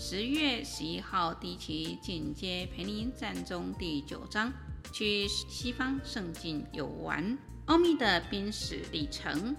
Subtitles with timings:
[0.00, 4.52] 十月十一号第一期进阶陪您战中第九章，
[4.92, 9.56] 去西方圣境游玩，奥秘的濒死历程。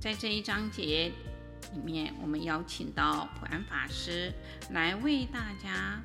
[0.00, 1.10] 在这一章节
[1.74, 4.32] 里面，我们邀请到普安法师
[4.70, 6.00] 来为大家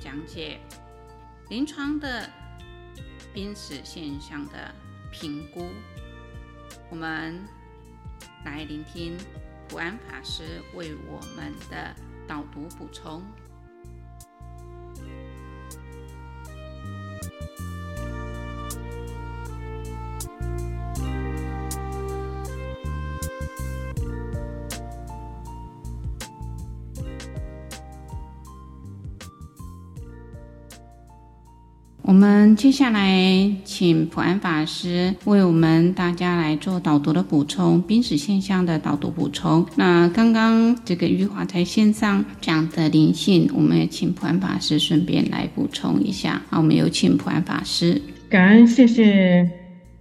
[0.00, 0.58] 讲解
[1.48, 2.28] 临床的
[3.32, 4.74] 濒死现象的
[5.12, 5.68] 评估。
[6.90, 7.40] 我们。
[8.44, 9.16] 来聆听
[9.68, 10.42] 普安法师
[10.74, 13.22] 为我们的导读补充。
[32.06, 39.64] 我们接下来请普安法师为我们大家来做导读的补充，濒死现象的导读补充。
[39.74, 46.42] 那刚刚这个玉华在线上讲的灵性，我们也请普安法师顺便来补充一下。
[46.50, 48.00] 好，我们有请普安法师。
[48.28, 49.48] 感恩，谢谢。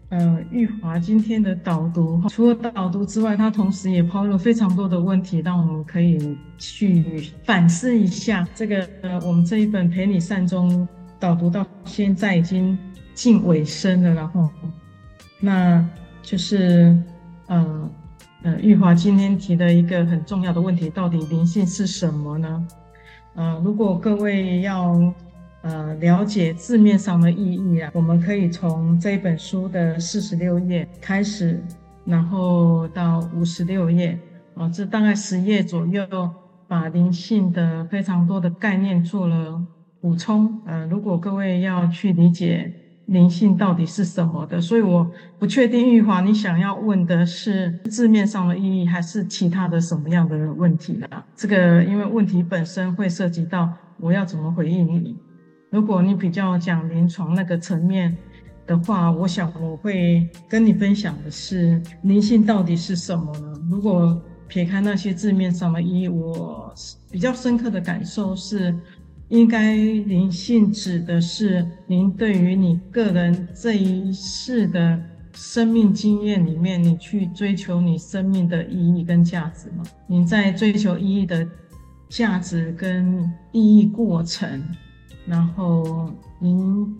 [0.10, 6.20] 呃，玉华今天的导读，除了导读之外，他同时也抛了非常多的问题，让我们可以
[6.58, 8.46] 去反思一下。
[8.54, 10.70] 这个呃，我们这一本《陪你善终》。
[11.24, 12.78] 导读到现在已经
[13.14, 14.50] 近尾声了，然后，
[15.40, 15.82] 那
[16.22, 17.02] 就是，
[17.48, 17.90] 呃，
[18.42, 22.68] 呃，玉华今天提的一个很重要的问题，到底灵性是什么呢？
[23.36, 25.00] 呃，如果各位要
[25.62, 31.64] 呃了解字面上的意义啊，我们可以从这本书的四十六页开始，
[32.04, 34.20] 然后到五十六页，
[34.56, 36.06] 啊，这大概十页左右，
[36.68, 39.64] 把灵性的非常多的概念做了。
[40.04, 42.70] 补充，呃，如果各位要去理解
[43.06, 45.10] 灵性到底是什么的，所以我
[45.40, 51.08] 不确定玉华你想要问的是字面上的意义，还是其他的什么样的问题呢？
[51.38, 55.16] 这个因为问题本身会涉及到我要怎么回应你。
[55.70, 58.14] 如果你比较讲临床那个层面
[58.68, 63.54] 的话，我想我会跟你分享的是灵性到底是什么呢？
[63.72, 66.74] 如果撇开那些字面上的意义，我
[67.10, 68.76] 比较深刻的感受是。
[69.34, 75.02] 应该灵性指的是您对于你个人这一世的
[75.34, 79.84] 生命经验里面，你去追求你生命的意义跟价值吗？
[80.06, 81.48] 您在追求意义的
[82.10, 84.64] 价值跟意义过程，
[85.26, 86.96] 然后您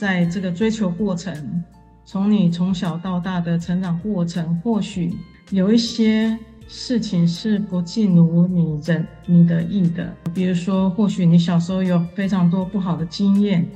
[0.00, 1.62] 在这个追求过程，
[2.06, 5.12] 从你从小到大的成长过程，或许
[5.50, 6.38] 有一些。
[6.66, 13.66] 事情是不尽如你人你的意的，比如说，或许你小时候有非常多不好的经验，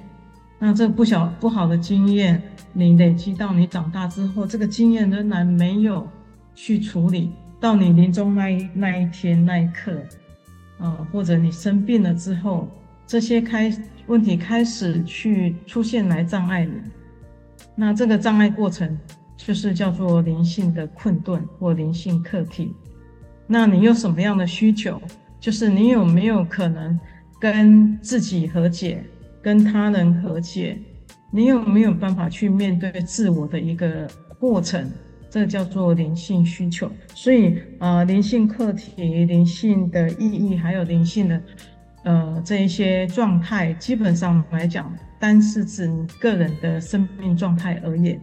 [0.59, 6.09] 那这不小不好的经验，你累积到你长大之后，这个经验仍然没有
[6.55, 9.93] 去处理，到你临终那一那一天那一刻，
[10.79, 12.69] 啊、呃，或者你生病了之后，
[13.07, 13.73] 这些开
[14.07, 16.73] 问题开始去出现来障碍你，
[17.75, 18.99] 那这个障碍过程。
[19.39, 22.75] 就是叫做灵性的困顿或灵性课题。
[23.47, 25.01] 那你有什么样的需求？
[25.41, 26.99] 就是你有没有可能
[27.41, 29.03] 跟自己和解，
[29.41, 30.77] 跟他人和解？
[31.31, 34.07] 你有没有办法去面对自我的一个
[34.39, 34.91] 过程？
[35.31, 36.91] 这叫做灵性需求。
[37.15, 41.43] 所以，呃，灵性课题、灵性的意义，还有灵性的
[42.05, 45.89] 呃这一些状态，基本上来讲，单是指
[46.19, 48.21] 个人的生命状态而言。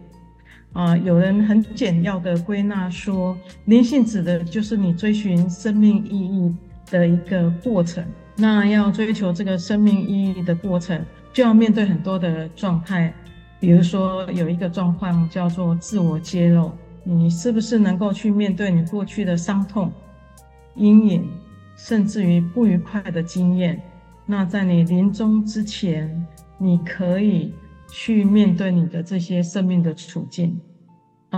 [0.76, 6.54] 啊，有人很简要的归纳说，灵性指的就是你追寻生命意义
[6.90, 8.04] 的一个过程。
[8.36, 11.02] 那要追求这个生命意义的过程，
[11.32, 13.10] 就要面对很多的状态。
[13.58, 16.70] 比如说，有一个状况叫做自我揭露，
[17.04, 19.90] 你是不是能够去面对你过去的伤痛、
[20.74, 21.26] 阴影，
[21.74, 23.80] 甚至于不愉快的经验？
[24.26, 26.26] 那在你临终之前，
[26.58, 27.54] 你可以。
[27.88, 30.60] 去面对你的这些生命的处境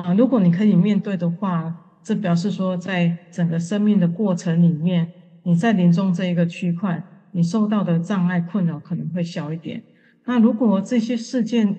[0.02, 5.10] 啊，如果你可以面对的话，这表示说，在整个生命的过程里面，
[5.42, 7.02] 你在临终这一个区块，
[7.32, 9.82] 你受到的障碍困扰可能会小一点。
[10.24, 11.76] 那如果这些事件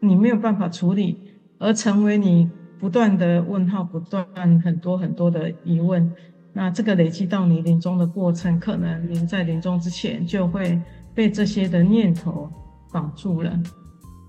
[0.00, 1.18] 你没有办法处理，
[1.58, 4.26] 而成为你不断的问号，不断
[4.60, 6.10] 很多很多的疑问，
[6.52, 10.80] 那这个累积到你临终的过程，可能您在临终之前就会
[11.14, 12.50] 被这些的念头
[12.92, 13.58] 绑住了，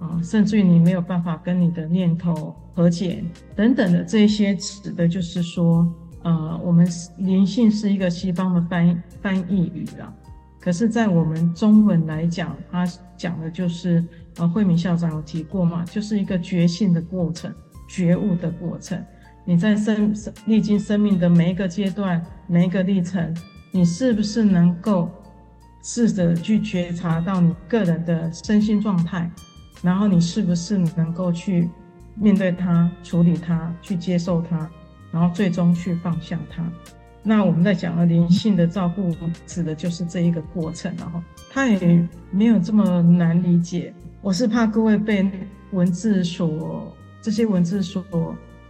[0.02, 3.24] 啊，甚至于你没有办法跟你的念头和解
[3.56, 5.88] 等等的这些，指的就是说，
[6.24, 6.88] 呃，我们
[7.20, 10.12] 灵性是一个西方的翻翻译语啊，
[10.60, 12.84] 可是，在我们中文来讲，它
[13.16, 14.04] 讲的就是，
[14.38, 17.54] 呃，慧敏校长有提过嘛，就是一个觉性的过程，
[17.88, 19.00] 觉悟的过程。
[19.46, 23.36] 你在生生历经生命的每一个阶段、每一个历程，
[23.72, 25.12] 你是不是能够
[25.84, 29.30] 试着去觉察到你个人的身心状态？
[29.82, 31.70] 然后你是不是能够去
[32.16, 34.70] 面对它、处理它、去接受它，
[35.12, 36.64] 然后最终去放下它？
[37.24, 43.94] 那我们在讲的灵性的照顾，指的就是这一个过程，然后它也没有这么难理解。
[44.22, 45.30] 我是怕各位被
[45.72, 48.04] 文字所这些文字所。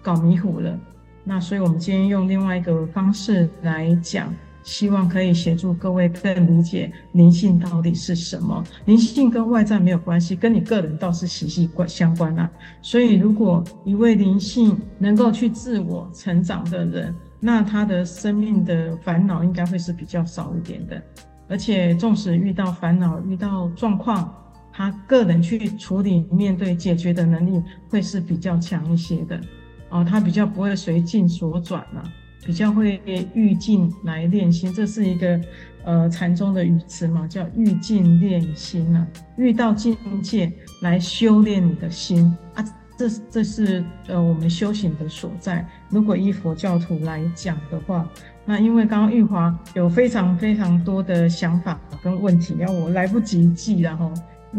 [0.04, 0.80] 搞迷糊了，
[1.24, 8.64] 那所以我们今天用另外一个方式来讲，希望可以协助各位更理解灵性到底是什么。
[8.86, 12.50] 灵性跟外在没有关系，跟你个人倒是息息相关啊。
[12.82, 21.02] 所以，如果一位灵性能够去自我成长的人，那他的生命的烦恼应该会是比较少一点的。
[21.50, 24.34] 而且，纵使遇到烦恼、遇到状况，
[24.72, 29.42] 他个人去处理、面对、解决的能力会是比较强一些的。
[29.90, 32.04] 哦，他比较不会随境所转了，
[32.46, 33.02] 比较会
[33.34, 35.40] 遇境来练心，这是一个
[35.84, 39.08] 呃禅宗的语词嘛，叫遇境练心啊，
[39.38, 40.52] 遇到境界
[40.82, 42.66] 来修炼你的心啊，
[42.98, 45.66] 这这是呃我们修行的所在。
[45.90, 48.10] 如果依佛教徒来讲的话，
[48.44, 54.12] 那因为刚刚玉华有非常非常多的想法跟问题，要我来不及记了哈，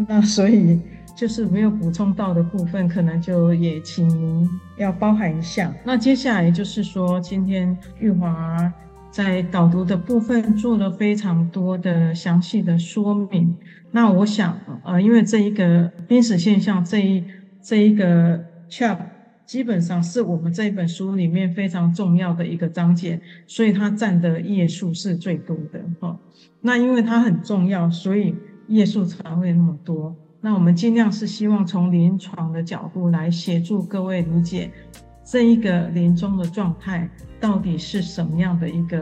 [0.07, 0.79] 那所以。
[1.15, 5.73] 就是没有补充到的部分，可能就也请您要包含一下。
[5.85, 8.73] 那接下来就是说，今天玉华
[9.11, 13.55] 在导读的部分做了非常多的详细的说明。
[13.91, 17.23] 那我想，呃，因为这一个濒死现象这一
[17.61, 18.97] 这一个 chap
[19.45, 25.79] 基本上是我们这一本书里面非常重要的一个章节，所以它占的页数是最多的。
[25.99, 26.17] 哈，
[26.61, 28.33] 那因为它很重要，所以
[28.67, 30.15] 页数才会那么多。
[30.45, 34.69] 那我们尽量是希望从临床的角度来协助各位理解
[35.23, 37.09] 这一个临终的状态
[37.39, 39.01] 到底是什么样的一个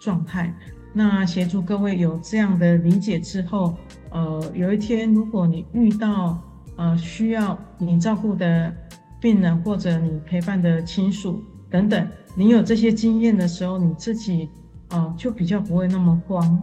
[0.00, 0.52] 状态。
[0.92, 3.76] 那协助各位有这样的理解之后，
[4.10, 6.42] 呃，有一天如果你遇到
[6.74, 8.74] 呃需要你照顾的
[9.20, 11.40] 病人或者你陪伴的亲属
[11.70, 12.04] 等等，
[12.34, 14.48] 你有这些经验的时候，你自己
[14.88, 16.60] 呃就比较不会那么慌，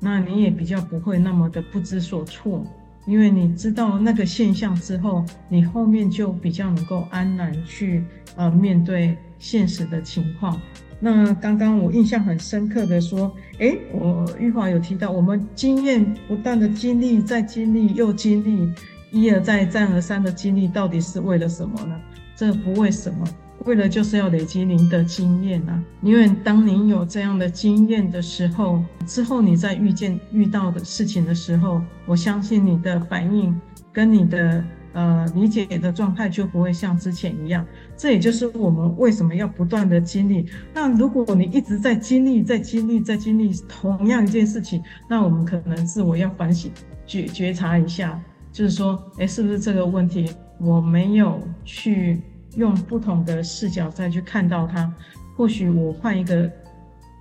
[0.00, 2.64] 那你也比较不会那么的不知所措。
[3.06, 8.04] 因为你知道那个现象之后，你后面就比较能够安然去
[8.34, 10.60] 呃面对现实的情况。
[10.98, 18.72] 那刚刚我印象很深刻的说，诶，我玉华有提到，我们经验不断的经历，再经历又经历，
[19.12, 22.00] 一而再再而三的经历，到底是为了什么呢？
[22.34, 23.26] 这不为什么。
[23.64, 33.58] 为了就是要累积您的经验啊，因为当您有这样的经验的时候，之后你在遇见遇到的事情的时候，我相信你的反应
[33.92, 37.66] 跟你的呃理解的状态就不会像之前一样。
[37.96, 40.46] 这也就是我们为什么要不断的经历。
[40.72, 46.70] 那如果你一直在经历、在经历、在经历同样一件事情，那我们可能自我要反省、
[47.04, 48.20] 觉觉察一下，
[48.52, 52.20] 就是说，诶，是不是这个问题我没有去。
[52.56, 54.92] 用不同的视角再去看到它，
[55.36, 56.50] 或许我换一个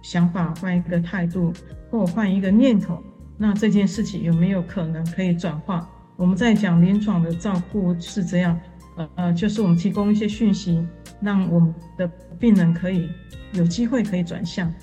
[0.01, 1.54] 想法，换一个态度，
[1.92, 3.01] 或我换一个念头，
[3.38, 5.88] 那这件事情有没有可能可以转化？
[6.15, 8.58] 我们在讲临床的照顾是这样，
[8.96, 10.86] 呃呃，就是我们提供一些讯息，
[11.20, 12.08] 让我们的
[12.39, 13.10] 病人可以
[13.51, 14.74] 有机会可以转向。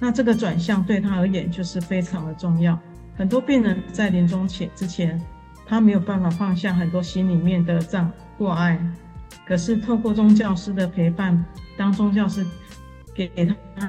[0.00, 2.76] 那这个转向对他而言就是非常的重要。
[3.16, 5.20] 很多病人在临终前之前，
[5.66, 8.10] 他没有办法放下很多心里面的障
[8.56, 8.80] 碍。
[9.50, 11.44] 可是透过宗教师的陪伴，
[11.76, 12.46] 当宗教师
[13.12, 13.28] 给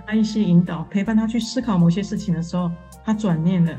[0.07, 2.71] 他一些引导，陪伴他去思考某些事情的时候，
[3.05, 3.71] 他转念了。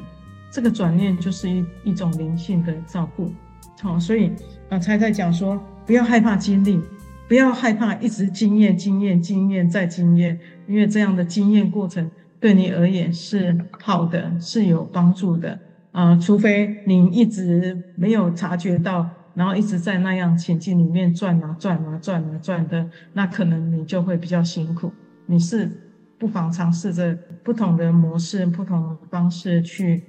[0.49, 3.33] 这个转念就是一一种灵性的照顾。
[3.81, 4.31] 好，所以
[4.71, 6.81] 刚才在讲说，不要害怕经历，
[7.27, 12.09] 不要害怕一直经验、经验、经验再经验，因为这样的经验过程
[12.39, 15.59] 对你而言是好的，是有帮助的。
[15.91, 19.11] 啊、除非你一直没有察觉到。
[19.35, 24.93] 然后一直在那样情境里面转啊转啊转啊转的，那可能你就会比较辛苦。
[25.27, 25.71] 你是
[26.19, 30.05] 不妨尝试着不同的模式、不同的方式去，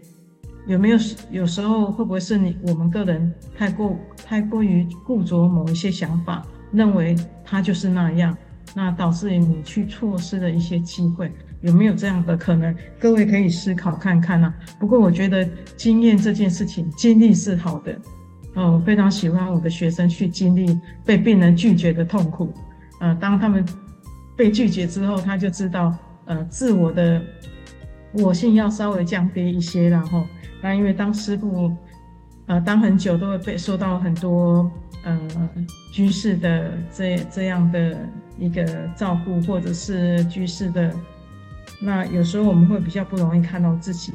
[0.67, 0.97] 有没有？
[1.31, 8.37] 有时候会不会是你我们个人太过太过于固着某一些想法，认为它就是那样，
[8.75, 11.31] 那导致于你去错失了一些机会。
[11.61, 12.75] 有没有这样的可能？
[12.99, 14.53] 各位可以思考看看啊。
[14.77, 17.97] 不过我觉得经验这件事情，经历是好的。
[18.55, 22.53] 哦，我非常喜欢我的学生去经历被病人拒绝的痛苦。
[22.99, 23.65] 呃，当他们
[24.35, 25.95] 被拒绝之后，他就知道，
[26.25, 27.21] 呃，自我的
[28.11, 30.23] 我性要稍微降低一些，然后，
[30.61, 31.75] 那因为当师父，
[32.45, 34.71] 呃，当很久都会被受到很多
[35.03, 35.19] 呃
[35.91, 38.07] 居士的这这样的
[38.37, 38.63] 一个
[38.95, 40.93] 照顾，或者是居士的，
[41.81, 44.13] 那有时候我们会比较不容易看到自己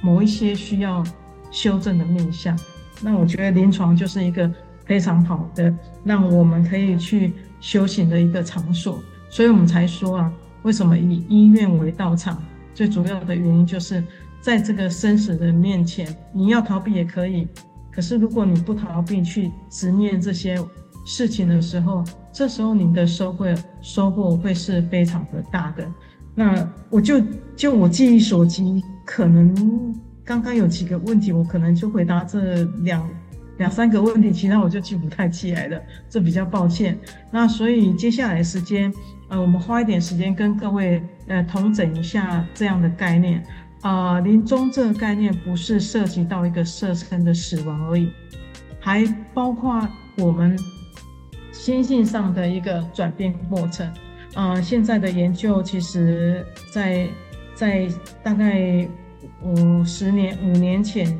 [0.00, 1.02] 某一些需要
[1.50, 2.56] 修正的面向。
[3.02, 4.50] 那我觉得临床就是一个
[4.84, 10.32] 非常好的让我们可以去修行的一个场所，所以我们才说啊，
[10.62, 12.40] 为什么以医院为道场？
[12.74, 14.02] 最主要的原因就是
[14.40, 17.46] 在这个生死的面前，你要逃避也可以，
[17.90, 20.58] 可是如果你不逃避去直面这些
[21.04, 23.46] 事情的时候，这时候你的收获
[23.80, 25.86] 收获会是非常的大的。
[26.34, 27.20] 那我就
[27.54, 30.01] 就我记忆所及，可能。
[30.24, 33.08] 刚刚有几个问题，我可能就回答这两
[33.58, 36.96] 两三个问题，其他我就记不太起来了，这比较抱歉。
[37.30, 38.92] 那所以接下来时间，
[39.28, 43.44] 呃，我们花一点时间跟各位呃统整一下这样的概念。
[43.80, 48.08] 啊、呃，临终这个概念不是涉及到一个色身的死亡而已，
[48.78, 49.88] 还包括
[50.18, 50.56] 我们
[51.50, 53.84] 心性上的一个转变过程。
[54.34, 57.08] 啊、呃，现在的研究其实在
[57.56, 57.88] 在
[58.22, 58.88] 大概。
[59.44, 61.18] 五十年、五年前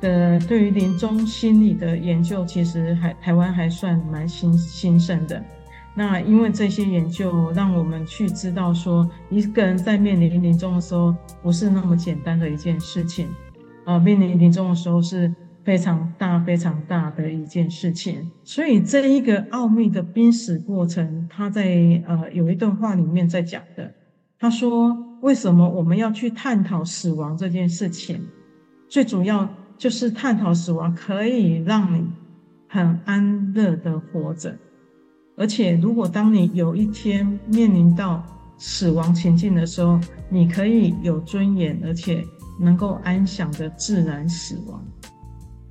[0.00, 5.42] 的对于临终心理的研究，其实还台湾还算蛮新兴盛的。
[5.94, 13.28] 那因为这些研究，让我们去知道说，一个人在面临临终的时候，不是那么简单的一件事情。
[13.84, 18.30] 啊，面临临终的时候是非常大、非常大的一件事情。
[18.42, 23.92] 所以这一个奥秘的濒死过程，他在呃有一段话里面在讲的，
[24.38, 24.96] 他说。
[25.24, 28.20] 为什么我们要去探讨死亡这件事情？
[28.90, 32.06] 最主要就是探讨死亡可以让你
[32.68, 34.54] 很安乐的活着，
[35.34, 38.22] 而且如果当你有一天面临到
[38.58, 42.22] 死亡情境的时候，你可以有尊严，而且
[42.60, 44.84] 能够安详的自然死亡。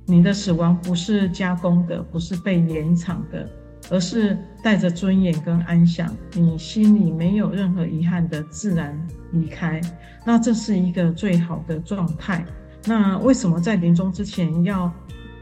[0.04, 3.48] 你的死亡不是加工的，不是被延长的。
[3.90, 8.98] 而是带着尊严跟安详，你心里没有任何遗憾的自然
[9.32, 9.80] 离开，
[10.24, 12.44] 那这是一个最好的状态。
[12.86, 14.92] 那为什么在临终之前要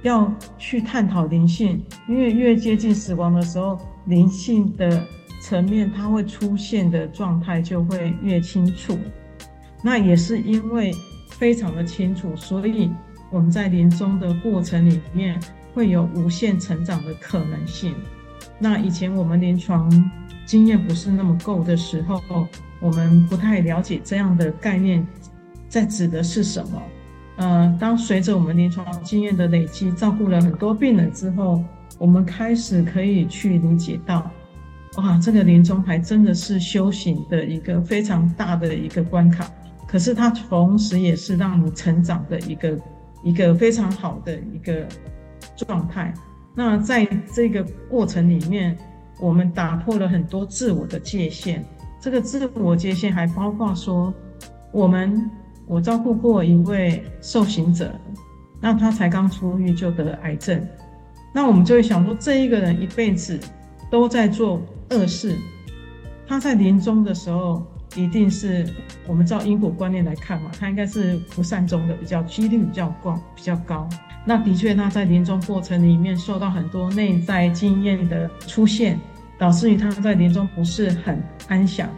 [0.02, 1.84] 要去探讨灵性？
[2.08, 5.04] 因为越接近死亡的时候，灵性的
[5.40, 8.98] 层面它会出现的状态就会越清楚。
[9.82, 10.92] 那也是因为
[11.30, 12.90] 非常的清楚，所以
[13.30, 15.40] 我们在临终的过程里面
[15.74, 17.94] 会有无限成长的可能性。
[18.62, 19.90] 那以前我们临床
[20.46, 22.46] 经验不是那么够的时候，
[22.78, 25.04] 我们不太了解这样的概念
[25.68, 26.80] 在指的是什么。
[27.38, 31.60] 呃，当随着我们临床经验的累积，照顾了很多病人之后，
[31.98, 34.30] 我们开始可以去理解到，
[34.98, 39.44] 哇，这个临终还真的是修行的一个非常大的一个关卡。
[39.88, 42.78] 可是它同时也是让你成长的一个
[43.24, 44.86] 一个非常好的一个
[45.56, 46.14] 状态。
[46.54, 48.76] 那在这个过程里面，
[49.18, 51.64] 我们打破了很多自我的界限。
[52.00, 54.12] 这个自我界限还包括说，
[54.72, 55.30] 我们
[55.66, 57.94] 我照顾过一位受刑者，
[58.60, 60.60] 那他才刚出狱就得癌症，
[61.32, 63.38] 那我们就会想说，这一个人一辈子
[63.90, 65.36] 都在做恶事，
[66.26, 67.62] 他在临终的时候，
[67.94, 68.66] 一定是
[69.06, 73.88] 我们照因果观念来看嘛，他应该是不善终的，比较几率比较高，比较高。
[74.24, 78.98] 那的确，他在临终过程里面受到很多内在经验的出现，
[79.38, 81.88] 导致于他在临终不是很安详。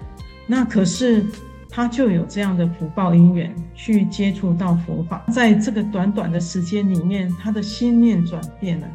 [0.46, 1.24] 那可是
[1.68, 8.88] 他就有这样的福报因缘去接触到佛法，在这个短短的时间里面，他的心念转变了，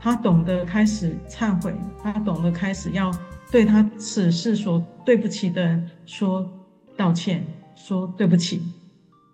[0.00, 3.10] 他懂得开始忏悔，他懂得开始要
[3.50, 6.50] 对他此世所对不起的人说
[6.96, 7.44] 道歉，
[7.74, 8.62] 说对不起。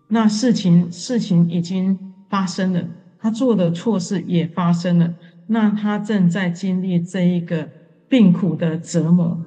[0.08, 1.98] 那事情事情已经
[2.28, 2.82] 发生了。
[3.20, 5.12] 他做的错事也发生了，
[5.48, 7.68] 那他正在经历这一个
[8.08, 9.44] 病苦的折磨，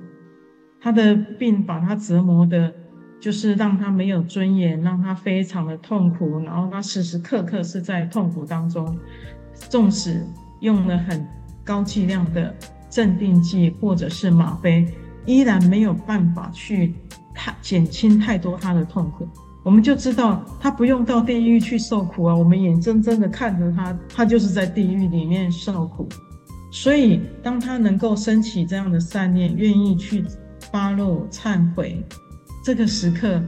[0.81, 2.73] 他的病把他折磨的，
[3.21, 8.99] 就是让他没有尊严，让他非常的痛苦，然后他时时刻刻是在痛苦当中，
[9.69, 10.21] 纵使
[10.59, 11.25] 用了很
[11.63, 12.53] 高剂量的
[12.89, 14.85] 镇定剂或者是吗啡，
[15.25, 16.93] 依然没有办法去
[17.41, 19.27] 太减轻太多他的痛苦。
[19.63, 26.07] 我们就知道他不用到地狱去受苦啊，我们眼睁睁的看着他，他就是在地狱里面受苦。
[26.71, 30.23] 所以，当他能够升起这样的善念，愿意去
[30.71, 32.03] 发露忏悔，
[32.63, 33.41] 这个时刻，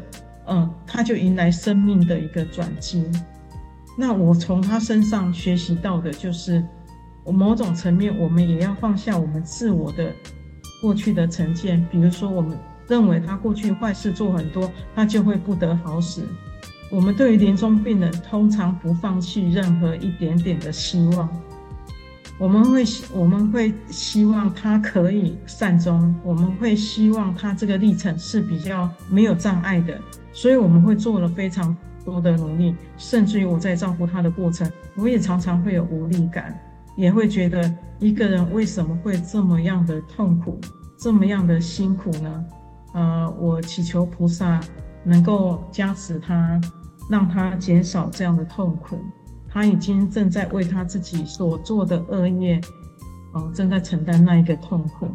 [0.47, 3.05] 嗯，他就迎来生命的一个转机。
[3.95, 6.63] 那我从他身上学习到的就是，
[7.25, 10.11] 某种层面，我们也要放下我们自我的
[10.81, 12.57] 过去的成见，比如说，我们
[12.93, 16.21] 认为他过去坏事做很多，他就会不得好死。
[16.91, 21.27] 我们对于临终病人，通常不放弃任何一点点的希望。
[22.37, 29.99] 我们会我们会希望他可以善终，我们会希望他这个历程是比较没有障碍的，
[30.31, 36.55] 所以我们会做了非常多的努力，甚至于我在照顾他的过程，我也常常会有无力感，
[36.95, 40.61] 也会觉得一个人为什么会这么样的痛苦，
[40.99, 42.45] 这么样的辛苦呢？
[42.93, 44.59] 呃，我祈求菩萨
[45.03, 46.59] 能够加持他，
[47.09, 48.99] 让他减少这样的痛苦。
[49.49, 52.59] 他已经正在为他自己所做的恶业，
[53.33, 55.07] 哦，正在承担那一个痛苦，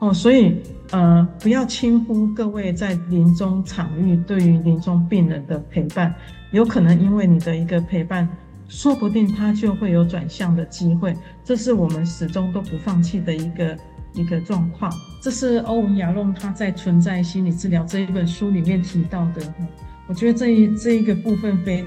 [0.00, 0.60] 哦，所以
[0.90, 6.14] 呃，不要轻忽各位在临终场域对于临终病人的陪伴，
[6.52, 8.28] 有可能因为你的一个陪伴，
[8.68, 13.74] 说不定他就会有转向的机会，这是我们始终都不放弃的一个
[14.14, 14.92] 一个状况。
[15.22, 19.42] 这是欧文亚龙他在《存在心理治疗》这一本书里面提到的，
[20.06, 21.86] 我觉得这一这一个部分非。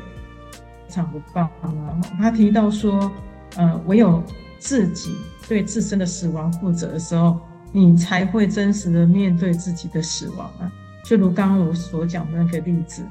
[0.89, 1.99] 常不棒啊！
[2.19, 3.11] 他提到说，
[3.55, 4.21] 呃，唯有
[4.59, 5.15] 自己
[5.49, 7.39] 对自身的死亡负责的时候，
[7.71, 10.71] 你才会真实的面对自己的死亡啊。
[11.03, 13.03] 就如刚刚我所讲的那个例子，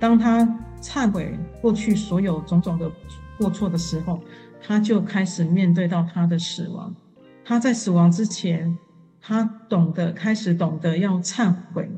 [0.00, 0.44] 当他
[0.82, 2.90] 忏悔过去所有种种的
[3.38, 4.20] 过错的时候，
[4.60, 6.92] 他就开始面对到他的死亡。
[7.50, 8.78] 他在死亡之前，
[9.20, 11.90] 他懂得开始懂得要忏悔，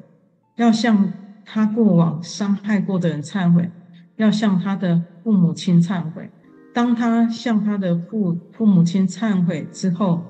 [0.56, 1.12] 要向
[1.44, 3.70] 他过往伤害过的人忏悔。
[4.16, 6.30] 要向他的父母亲忏悔。
[6.72, 10.24] 当他向他的父父母亲忏悔之后，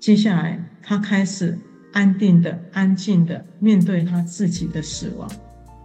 [0.00, 1.58] 接下来他开始
[1.92, 5.30] 安定的、安静的面对他自己的死亡。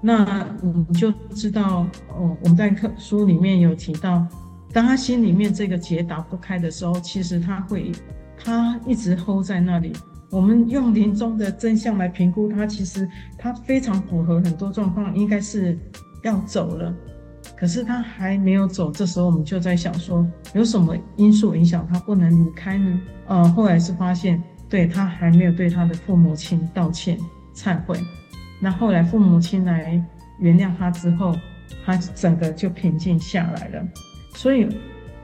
[0.02, 4.26] 那我们就知道，哦，我们在课书里面有提到，
[4.72, 7.92] 当他心里面这个结打不开的时候，其实他会，
[8.44, 9.94] 他一直 hold 在那里。
[10.32, 15.78] 我们用临终的真相来评估他，其实他非常符合很多状况，应该是
[16.24, 16.94] 要走了。
[17.58, 23.02] 可是他还没有走，这时候我们就在想说，有什么因素影响他不能离开呢？
[23.28, 27.18] 呃，后来是发现，对，他还没有对他的父母亲道歉、
[27.56, 28.00] 忏悔。
[28.62, 30.00] 那后来父母亲来
[30.38, 31.36] 原谅他之后，
[31.86, 33.84] 他整个就平静下来了。
[34.36, 34.68] 所以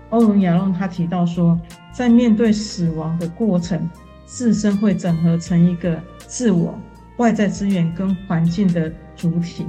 [0.10, 1.60] 欧文亚隆他提到说，
[1.91, 3.89] 在面对死亡的过程，
[4.26, 6.78] 自身会整合成一个自我、
[7.18, 9.65] 外在资源跟环境的主体，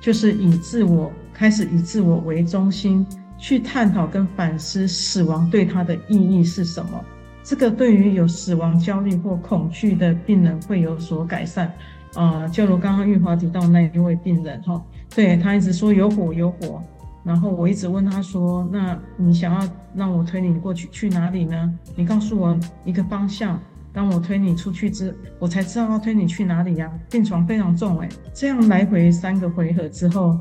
[0.00, 1.12] 就是以自我。
[1.32, 3.06] 开始以自我为中心
[3.36, 7.04] 去探讨跟反思死亡对他的意义是什么。
[7.44, 11.70] 这个对于有死亡焦虑或恐惧的病人会有所改善。
[12.14, 14.82] 啊、就如刚刚玉华提到那一位病人哈，
[15.14, 16.82] 对，他一直说有火有火，
[17.26, 21.74] 然后我一直问他说：“那你想要让我推你过去去哪里呢？
[21.96, 23.60] 你告诉我一个方向。
[23.92, 30.38] 当我推你出去之，我才知道要推你去哪里呀、病床非常重哎，这样来回三个回合之后。”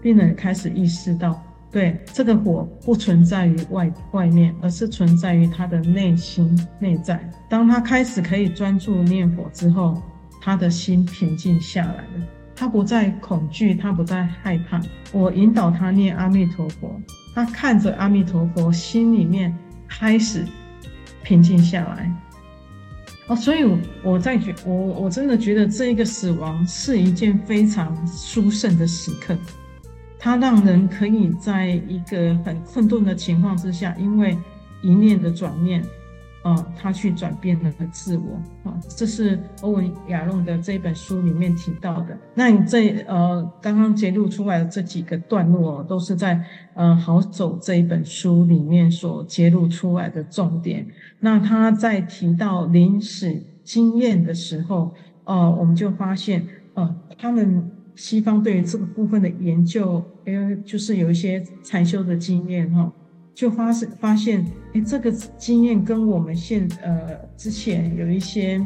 [0.00, 7.30] 病人开始意识到，对，这个火不存在于外外面，而是存在于他的内心内在。
[7.48, 10.02] 当他开始可以专注念佛之后，
[10.40, 12.26] 他的心平静下来了，
[12.62, 14.80] 他不再恐惧，他不再害怕。
[15.10, 17.02] 我引导他念阿弥陀佛，
[17.34, 19.52] 他看着阿弥陀佛，心里面
[19.88, 20.46] 开始
[21.24, 22.08] 平静下来。
[23.26, 23.64] 哦，所以
[24.04, 29.36] 我在觉，我我真的觉得这一个死亡是一件非常殊胜的时刻。
[30.16, 34.38] 它让人可以在一个很困顿的情况之下，因为
[34.82, 35.84] 一念的转念，
[36.42, 42.18] 啊、他去转变了自我，啊、这是欧文亚隆的这本书里面提到的。
[42.34, 50.86] 那你这呃刚刚揭露出来的这几个段落，都是在呃好走这一本书里面所揭露出来的重点。
[51.20, 54.92] 那他在提到临死经验的时候，
[55.24, 57.70] 呃，我们就发现，呃，他们。
[57.94, 62.90] 西方对于这个部分的研究，哎，就是有一些禅修的经验哈，
[63.34, 68.64] 就发现发现，哎，这个经验跟我们现呃之前有一些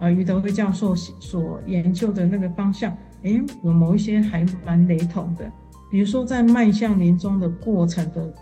[0.00, 5.50] 呃余德辉教授所研究的那个方向，哎，有某一些还蛮雷同的。
[5.90, 8.32] 比如说在迈向临终的过程的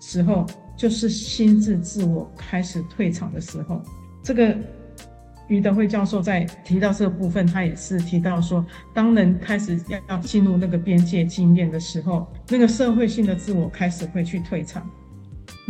[0.00, 0.46] 时候，
[0.76, 3.80] 就是心智自我开始退场的时候，
[4.22, 4.56] 这个。
[5.48, 14.88] 余德辉教授在提到这个部分，他也是提到说，当人开始要要进入那个边界经验的时候，那个社会性的自我开始会去退场，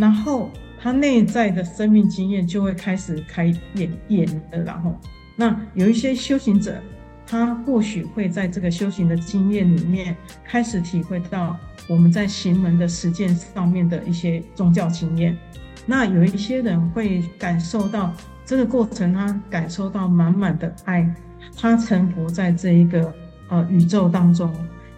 [0.00, 4.98] 然后他内在的生命经验就会开始开演演的，然后
[5.36, 6.80] 那有一些修行者，
[7.26, 11.54] 他或许会在这个修行的经验里面开始体会到
[11.86, 15.36] 我们在行门的实践上面的一些宗教经验。
[15.84, 18.14] 那有一些人会感受到
[18.46, 21.14] 这个过程，他感受到满满的爱，
[21.54, 23.12] 他臣服在这一个
[23.48, 24.50] 呃宇宙当中。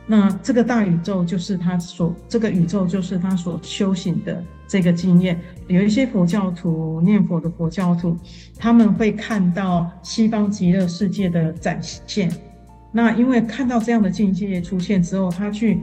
[0.06, 5.38] 那这个大宇宙就是他所，这个宇宙就是他所修行的这个经验。
[5.68, 8.16] 有一些佛教徒念佛的佛教徒，
[8.58, 12.32] 他们会看到西方极乐世界的展现。
[12.90, 15.78] 那因为看到这样的境界出现之后，他去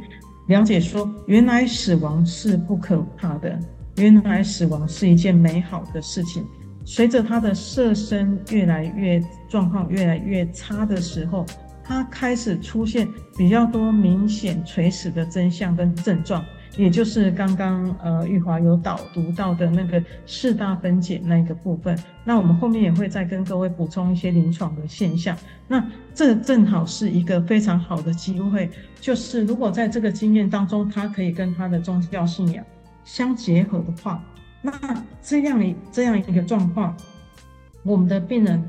[0.48, 3.60] 了解说，原来死亡是不可怕的，
[3.98, 6.44] 原来死亡是一件美好的事情。
[6.84, 11.46] 随着他的色身越来越状况越来越差的时候。
[11.92, 16.46] 他开始出现比较多明显垂死的真相跟症状，
[16.78, 21.98] 也就是刚刚呃玉华有导读到的那个四大分解那个部分。
[22.24, 25.38] 那我们后面也会再跟各位补充一些临床的现象。
[25.68, 28.70] 那这正好是一个非常好的机会，
[29.02, 32.64] 就是如果在这个经验当中，他可以跟他的宗教信仰
[33.04, 34.24] 相结合的话，
[34.62, 34.72] 那
[35.22, 36.96] 这样一这样一个状况，
[37.84, 38.64] 我们的病人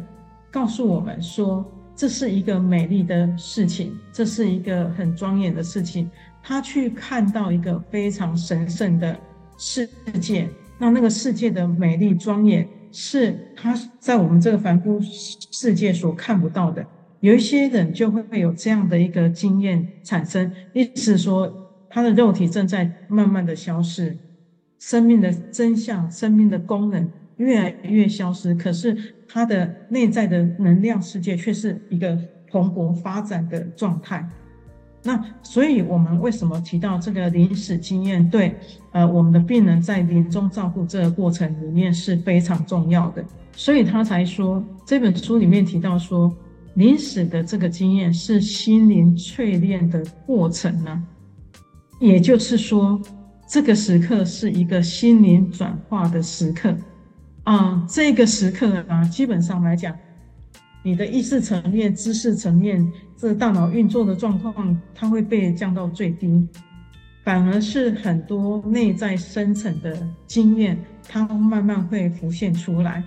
[0.51, 1.65] 告诉我们说。
[1.97, 6.11] 这是一个美丽的事情，这是一个很庄严的事情。
[6.43, 9.19] 他去看到一个非常神圣的
[9.57, 9.89] 世
[10.21, 10.49] 界，
[10.79, 16.85] 那那个世界的美丽庄严，是他在我们这个凡夫世界所看不到的。
[17.21, 24.17] 有一些人就会会有这样的一个经验产生，意思是说他的肉体正在慢慢的消失，
[24.79, 29.15] 生命的真相、生命的功能越来越消失，可是。
[29.33, 34.29] 他的内在的能量世界却是一个蓬勃发展的状态。
[35.03, 38.55] 那所以，我们为什么提到这个临死经验对
[38.93, 43.25] 呃我们的病人在临终照顾这个过程里面是非常重要的？
[43.57, 46.31] 所以他才说这本书里面提到说，
[46.75, 51.03] 临死的这个经验是心灵淬炼的过程呢。
[51.99, 53.01] 也就是说，
[53.49, 56.75] 这个时刻是一个心灵转化的时刻。
[57.45, 59.97] 啊、这个时刻啊，基本上来讲，
[60.83, 66.49] 你的意识层面、知识层面，这大脑运作的状况，它会被降到最低，
[67.23, 73.05] 反而是很多内在深层的经验，它慢慢会浮现出来。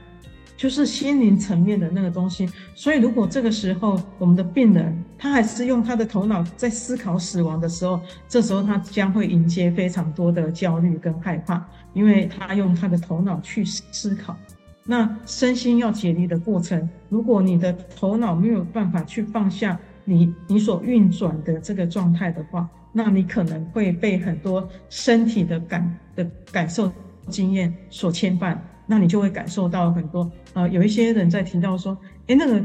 [0.56, 14.38] 就是心灵层面的那个东西，所以如果这个时候我们的病人他还是用他的头脑在思考死亡的时候，这时候他将会迎接非常多的焦虑跟害怕，因为他用他的头脑去思考。
[14.86, 26.92] 那身心要解离的过程，如果你的头脑没有办法去放下你你所运转的这个状态的话，那你可能会被很多身体的感的感受
[27.30, 28.58] 经验所牵绊。
[28.86, 32.62] 那你就会感受到很多，呃，有一些人在提到说，诶，那个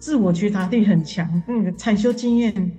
[0.00, 2.72] 自我觉察力很强，那个禅修经验、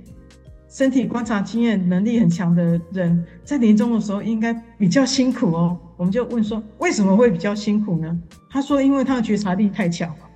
[0.69, 5.77] 身体观察经验能力很强的人，在临终的时候应该比较辛苦哦。
[5.95, 8.21] 我们就问说，为什么会比较辛苦呢？
[8.49, 10.29] 他说，因为他的觉察力太强了，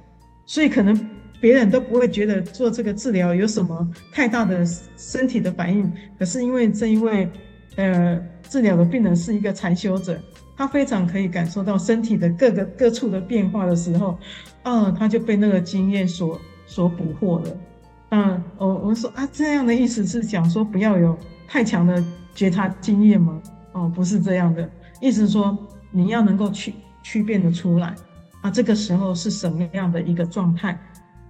[0.45, 0.97] 所以可能
[1.39, 4.65] 别人都不会觉得做这个治疗有什么太大的
[4.97, 7.29] 身体的反应，可是因为这一位，
[7.75, 10.19] 呃，治疗的病人是一个禅修者。
[10.57, 14.15] 他非常可以感受到身体的各个各处的变化的时候，
[14.61, 17.57] 啊，他就被那个经验所所捕获了。
[18.11, 22.03] 嗯，我我说啊，这样的意思是讲说不要有太强的
[22.35, 23.41] 觉察经验吗？
[23.71, 24.69] 哦，不是这样的，
[25.01, 25.57] 意思是说
[25.91, 27.95] 你要能够区区辨得出来
[28.41, 30.77] 啊，这个时候是什么样的一个状态，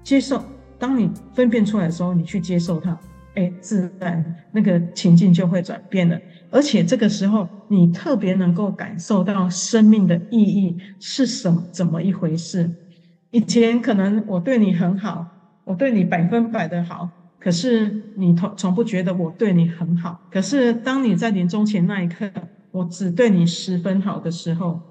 [0.03, 0.43] 接受。
[0.79, 2.97] 当你分辨出来的时候，你去接受它。
[3.35, 12.69] 哎，自然那个情境就会转变了，而且这个时候你特别能够感受到生命的意义是什么，怎么一回事。
[13.29, 15.25] 以前可能我对你很好，
[15.71, 17.07] 我对你百分百的好，
[17.39, 20.19] 可是你从从不觉得我对你很好。
[20.29, 22.29] 可是当你在临终前那一刻，
[22.71, 24.81] 我只对你十分好的时候，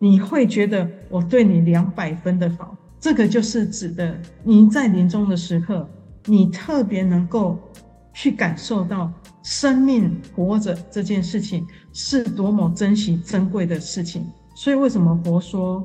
[0.00, 2.76] 你会觉得我对你两百分的好。
[2.98, 5.88] 这个就是指的你在临终的时刻，
[6.24, 7.56] 你特别能够。
[8.16, 15.84] 去感受到生命活着这件事情是多么珍惜珍贵的事情，所以为什么佛说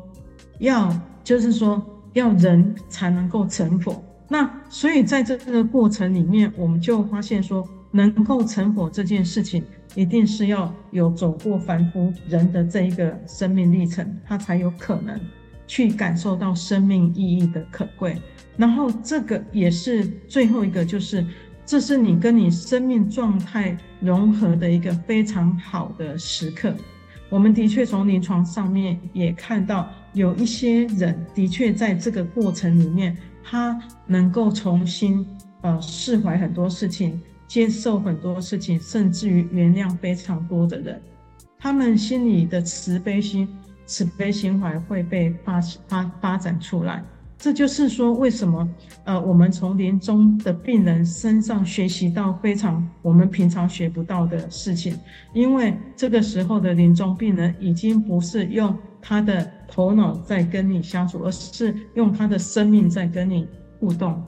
[0.59, 1.83] 要就是说
[2.13, 3.99] 要人才能够成佛？
[4.29, 9.61] 那所以在这个过程里面，我们就发现说，能够成佛这件事情，
[9.95, 15.19] 一定是要有走过凡夫人的这一个生命历程，他才有可能
[15.67, 18.15] 去感受到生命意义的可贵。
[18.55, 21.25] 然后这个也是最后一个，就是。
[21.65, 26.75] 这是你跟你生命状态融合的一个非常好的时刻。
[27.29, 33.15] 我们的确从临床上面也看到，有一些人的确在这个过程里面，
[33.49, 35.25] 他能够重新
[35.61, 41.01] 呃释怀很多事情，接受很多事情，甚至于原谅非常多的人，
[41.57, 43.47] 他们心里的慈悲心、
[43.87, 47.03] 慈悲心怀会被发发发展出来。
[47.39, 48.69] 这就是说，为什么
[49.05, 54.95] 呃，我们从临终的病人身上学习到非常我们平常学不到的事情，
[55.33, 63.47] 因为这个时候的临终病人已经不是用他的头脑在跟你相处，而是用他的生命在跟你
[63.79, 64.21] 互动。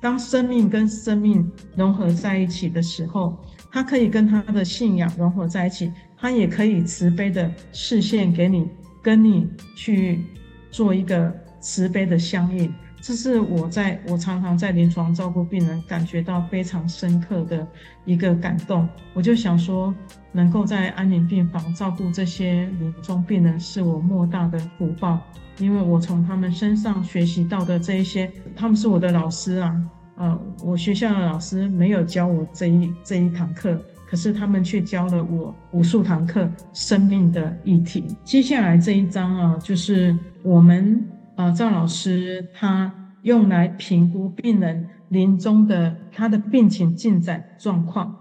[0.00, 3.36] 当生命跟生命融合在一起的时候，
[3.70, 8.68] 他可以跟他的信仰融合在一起，他也可以慈悲的视线给你，
[9.02, 10.24] 跟你去
[10.70, 11.32] 做一个。
[11.60, 17.66] 慈悲的相应，这是我在我常常在临床照顾病人，感觉到非常深刻的
[18.04, 18.86] 一个感动。
[19.14, 19.94] 我就想说，
[20.32, 25.20] 能够在安宁病房照顾这些临终病人，是我莫大的福报。
[25.58, 29.82] 因为我从他们身上学习到的这一些，他们是我的老师啊，
[30.16, 38.04] 呃，我学校的老师没有教我这一这一堂课，可是他们却教了我无数堂课生命的议题。
[38.22, 41.02] 接下来这一章啊，就是我们。
[41.38, 48.12] 啊，赵老师他用来评估病人临终的他的病情进展状况。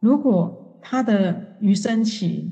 [0.00, 2.50] 如果他的余生期、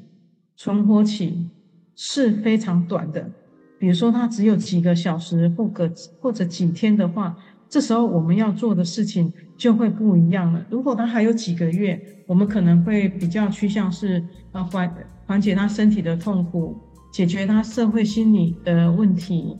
[0.56, 1.48] 存活期
[1.96, 3.30] 是非常短的，
[3.78, 7.34] 比如说他只有几个小时或个或者几天的话，
[7.66, 10.62] 这时候我们要做的事情就会不一样了。
[10.68, 16.76] 如果他还有几个月，我们可能会比较趋向是呃缓缓解他身体的痛苦，
[17.10, 19.56] 解决他社会心理的问题。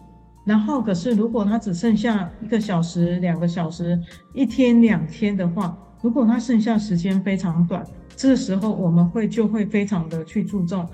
[0.50, 3.96] 然后，可是如果他只剩下一个小时、两个小时、
[4.34, 7.86] 一天、两天的话，如果他剩下时间非常短，
[8.16, 10.84] 这时候我们会就会非常的去注重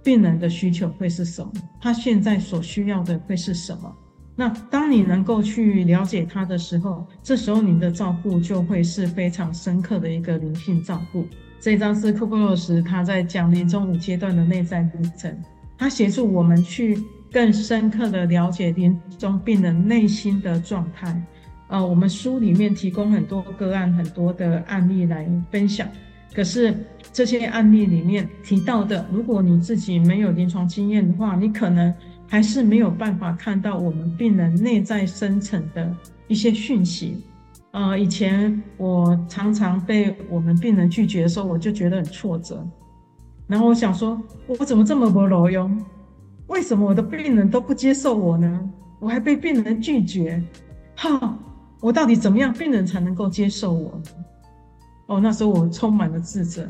[0.00, 3.92] 病人的需求会是什么，他现在所需要的会是什么。
[4.36, 11.26] 那当你能够去了解他的时候，这时候你的照顾就会是非常深刻的一个灵性照顾。
[11.58, 15.36] 这一章是库布洛斯他在讲临终五阶段的内在历程，
[15.76, 17.02] 他协助我们去。
[17.34, 21.20] 更深刻的了解临终病人内心的状态，
[21.66, 25.88] 呃，我们书里面提供很多个案、很多的案例来分享。
[26.32, 26.72] 可是
[27.12, 31.92] 这些案例里面提到的，如果你自己没有临床经验的话，你可能
[32.28, 35.92] 还是没有办法看到我们病人内在深层的
[36.28, 37.20] 一些讯息。
[37.72, 42.64] 呃，以前我常常被我们病人拒绝的时候，我就觉得很挫折。
[43.48, 45.84] 然后我想说，我怎么这么没路用？
[46.54, 48.70] 为什么我的病人都不接受我呢？
[49.00, 50.40] 我还被病人拒绝，
[50.94, 51.36] 哈，
[51.80, 54.00] 我到底怎么样病人才能够接受我？
[55.06, 56.64] 哦，那时候我充满了自责。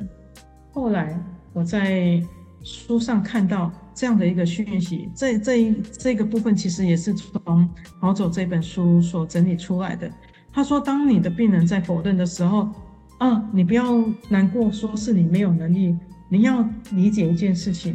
[0.73, 2.19] 后来我在
[2.63, 7.41] 书上看到这样的一个讯息，这这一这个部分其实也是从
[8.01, 10.11] 《跑走》这本书所整理出来的。
[10.51, 12.71] 他说，当你的病人在否认的时候，
[13.19, 15.95] 啊，你不要难过，说是你没有能力，
[16.31, 17.95] 你要理解一件事情。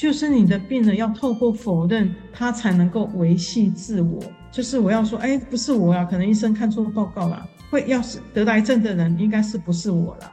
[0.00, 4.18] 就是你的病人要透过否认，他才能够维系自我。
[4.50, 7.46] 就是我要说，哎，不是我啊，可能医生看错报告了。
[7.70, 10.32] 会要是得癌症的人，应该是不是我了？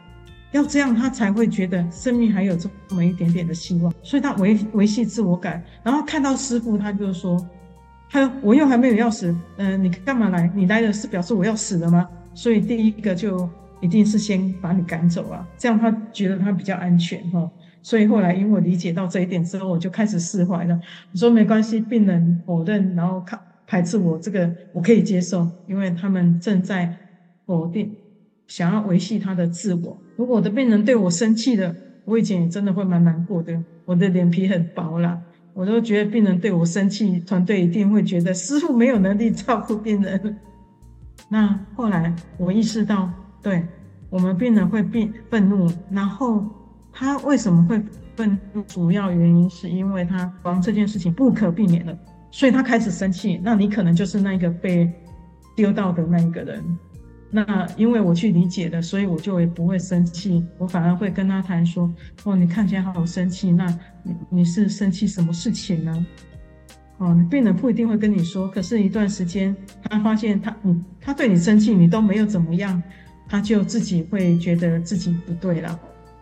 [0.53, 3.93] 要这样，他才会觉得生命还有这么一点点的希望。
[4.01, 5.61] 所以他维维系自我感。
[5.83, 7.37] 然后看到师傅，他就说，
[8.09, 10.49] 他我又还没有要死，嗯、你干嘛来？
[10.55, 12.07] 你来的是表示我要死了吗？
[12.33, 13.49] 所以第一个就
[13.81, 17.51] 一定是先把你赶走啊，这样他觉得他比较安全哈。
[17.81, 20.77] 所以后来，因为我理解到这一点之后，我就开始释怀了。
[21.13, 26.97] 我说没关系，病人否认，然后看排斥我，这个我可以接受，因为他们正在
[27.45, 27.95] 否定，
[28.47, 29.97] 想要维系他的自我。
[30.17, 33.57] 如果我的病人对我生气了，我以前也真的会蛮难过的。
[33.85, 35.21] 我的脸皮很薄啦，
[35.53, 40.37] 我都觉得病人对我生气，团队一定会觉得师傅没有能力照顾病人。
[41.29, 43.09] 那后来我意识到，
[43.41, 43.63] 对，
[44.09, 46.43] 我们病人会变愤怒，然后。
[46.99, 47.79] 他为什么会
[48.15, 48.63] 愤怒？
[48.63, 51.95] 主要原因是因为他光这件事情不可避免的，
[52.31, 53.39] 所以他开始生气。
[53.43, 54.91] 那你可能就是那个被
[55.55, 56.63] 丢到的那一个人。
[57.29, 61.87] 那因为我去理解了，所以我就也不会生气，我反而会跟他谈说
[62.25, 63.67] ：“哦，你看起来好生气，那
[64.01, 66.07] 你你是生气什么事情呢？”
[66.97, 72.81] 哦，病人不一定会跟你说，可是一段时间他发现他你他对你生气，你都没有怎么样，
[73.29, 75.79] 他就自己会觉得自己不对了。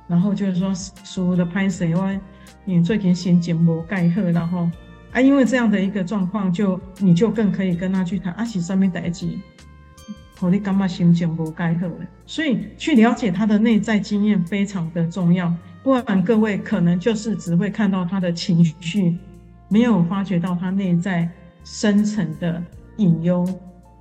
[0.08, 2.20] 然后就是说，所有的拍摄我，
[2.64, 4.70] 你最近心情无盖好，然后
[5.12, 9.28] 啊，因为这样的一个状况，就你就更可以跟他去谈啊，是什么代志，
[10.42, 11.88] 我你感觉心情无盖好，
[12.26, 19.18] 所以去了解他的内在经验非常的重要，不然各位可能就是只会看到他的情绪，
[19.70, 21.30] 没有发觉到他内在
[21.64, 22.62] 深层的
[22.98, 23.48] 隐忧，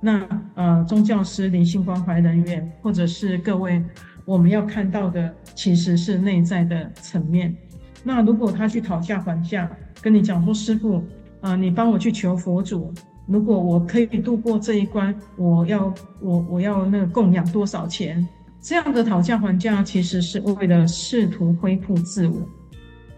[0.01, 3.81] 那呃，宗教师、灵性关怀人员，或者是各位，
[4.25, 7.55] 我们要看到的其实是内在的层面。
[8.03, 9.69] 那如果他去讨价还价，
[10.01, 11.03] 跟你讲说，师傅，
[11.41, 12.93] 啊、你帮我去求佛祖，
[13.27, 18.27] 如果我可以度过这一关，我要我我要那个供养多少钱？
[18.59, 22.41] 这样的讨价还价，其实是为了试图恢复自我，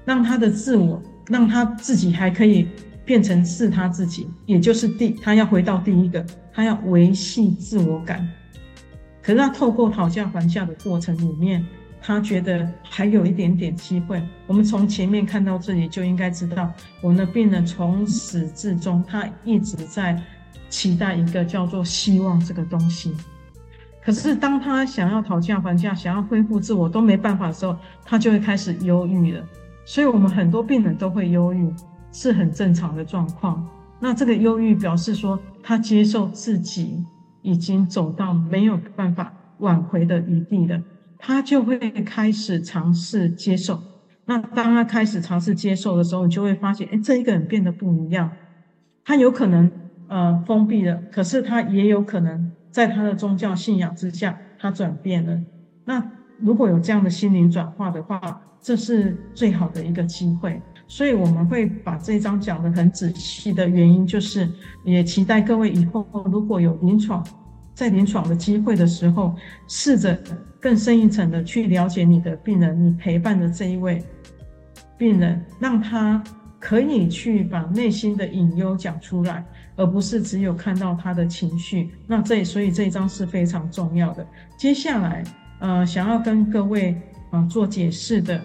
[0.05, 2.67] 让他的自我，让他自己还可以。
[3.07, 8.27] 变成是他自己，也就是第他要回到第一个，他要维系自我感。
[9.27, 11.61] 可是他透过讨价还价的过程里面，
[12.01, 14.23] 他觉得还有一点点机会。
[14.45, 20.17] 我们从前面看到这里就应该知道，我们的病人从始至终，他一直在
[20.69, 23.13] 期待一个叫做希望这个东西。
[24.01, 29.45] 可是当他想要讨价还价，想要恢复自我都没办法的时候，他就会开始忧郁了。
[29.83, 31.69] 所以我们很多病人都会忧郁。
[32.13, 33.63] 是很正常的状况。
[33.99, 37.05] 那这个忧郁表示说，他接受自己
[37.47, 40.83] 已经走到没有办法挽回的余地了，
[41.17, 43.81] 他就会开始尝试接受。
[44.25, 48.29] 那当他开始尝试接受的时候，你就会发现，哎，这一个人变得不一样。
[49.05, 49.71] 他有可能
[50.09, 55.39] 呃封闭了，可是他也有可能在他的宗教信仰之下，他转变了。
[55.85, 56.03] 那
[56.39, 60.61] 如果有这样的心灵转化的话，这是最好的一个机会。
[60.87, 64.49] 所以我们会把这一章讲得很仔细的原因，就是
[64.85, 67.25] 也期待各位以后如果有临床
[67.75, 69.35] 在临床的机会的时候，
[69.67, 70.17] 试着
[70.61, 74.01] 更深一层的去了解你的病人，你陪伴的这一位
[74.97, 76.23] 病人，让他
[76.57, 79.45] 可以去把内心的隐忧讲出来，
[79.75, 81.91] 而不是只有看到他的情绪。
[82.07, 84.25] 那这所以这一章是非常重要的。
[84.57, 85.23] 接下来，
[85.59, 86.93] 呃，想要跟各位
[87.29, 88.41] 啊、呃、做解释的。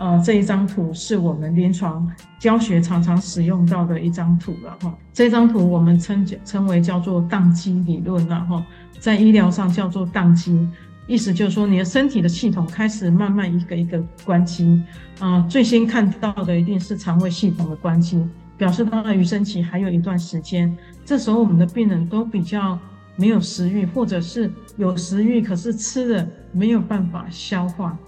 [0.00, 4.96] 呃，这一张图是我们临床教学常常使用到的一张图了哈。
[5.12, 8.64] 这张图我们称称为叫做宕机理论了哈，
[8.98, 10.66] 在医疗上叫做宕机，
[11.06, 14.82] 意思就是说你的身体的系统开始慢慢一个一个关机。
[15.18, 20.74] 啊、最先看到的一定是肠胃系统的关机，表示到了余生期还有一段时间。
[21.04, 22.78] 这时候我们的病人都比较
[23.16, 27.98] 没有食欲，或者是有食欲，可是吃了没有办法消化。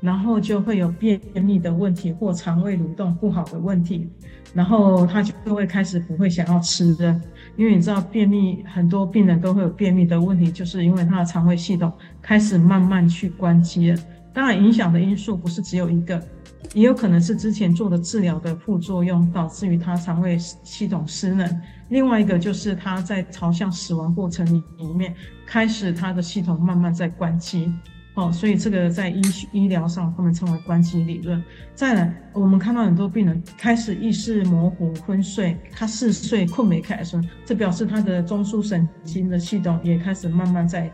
[0.00, 4.08] 然后就会有便秘的问题或肠胃蠕动不好的问题，
[4.54, 7.20] 然后他就会开始不会想要吃的，
[7.56, 13.98] 因为你知道便秘很多病人都会有便秘的问题，就是因为他的肠胃系统开始慢慢去关机了。
[14.32, 16.22] 当然，影响的因素不是只有一个，
[16.72, 21.60] 也有可能是之前做的治疗的副作用导致于他肠胃系统失能。
[21.88, 24.62] 另外一个就是他在朝向死亡过程里
[24.94, 25.12] 面，
[25.44, 27.72] 开始他的系统慢慢在关机。
[28.18, 31.40] 哦，所以这个在医医疗上，他们称为关机理论。
[31.72, 40.90] 再来，我们看到很多病人开始意识模糊、昏睡，他嗜睡、困没开始，这表示他的中枢神经的系统也开始慢慢在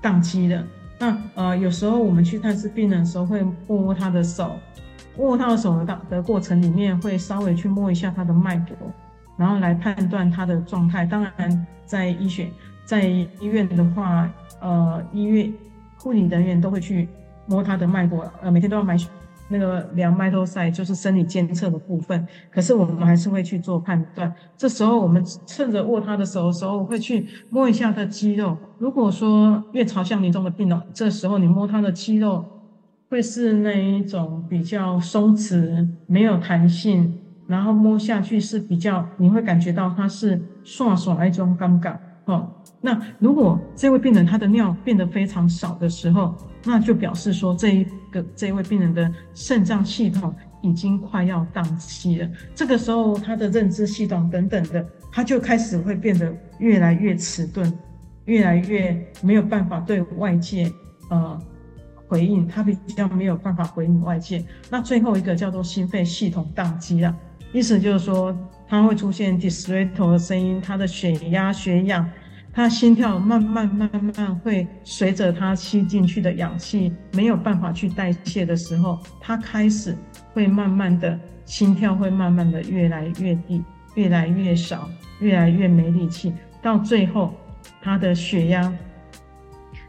[0.00, 0.64] 宕机了。
[0.98, 4.52] 那呃，有时候我们去探视病人的时候，会握握他的手，
[5.18, 8.74] 握他的手的的过程里面，会稍微去摸一下他的脉搏，
[9.36, 11.04] 然后来判断他的状态。
[11.04, 12.50] 当然，在医学，
[12.86, 14.26] 在医院的话，
[14.62, 15.52] 呃，医院。
[16.02, 17.08] 护理人员都会去
[17.46, 18.96] 摸他的脉搏，呃，每天都要买
[19.48, 22.26] 那个量脉头塞就是生理监测的部分。
[22.50, 24.34] 可是我们还是会去做判断。
[24.56, 28.56] 这时候我们趁着握他的手的时候，会去摸一下他的肌肉。
[28.78, 32.44] 如果说越朝向临终的病人，这时候你摸他的肌肉，
[33.08, 42.48] 会是那一种比较松弛、没有弹性，然后摸下去是比较，你会感觉到它是爽爽的一种感觉，哦。
[42.84, 52.28] 那如果这位病人他的尿变得非常少的时候，那就表示说这一个这一位病人的肾脏系统已经快要宕机了。
[52.56, 57.72] 这个时候他的认知系统等等的，他就开始会变得越来越迟钝，
[58.24, 60.68] 越来越没有办法对外界
[61.08, 61.40] 呃
[62.08, 64.44] 回应，他比较没有办法回应外界。
[64.68, 67.16] 那最后一个叫做心肺系统宕机了，
[67.52, 68.36] 意思就是说
[68.68, 72.10] 他会出现 dysrhythmic 的声音，他的血压、血氧。
[72.54, 79.96] 他心跳慢慢慢慢会随着他吸进去的氧气没有办法去代谢的时候，他开始
[80.34, 84.88] 会慢慢的心跳会慢慢的越来越低，越来越少，
[85.20, 87.32] 越来越没力气，到最后
[87.80, 88.70] 他的血压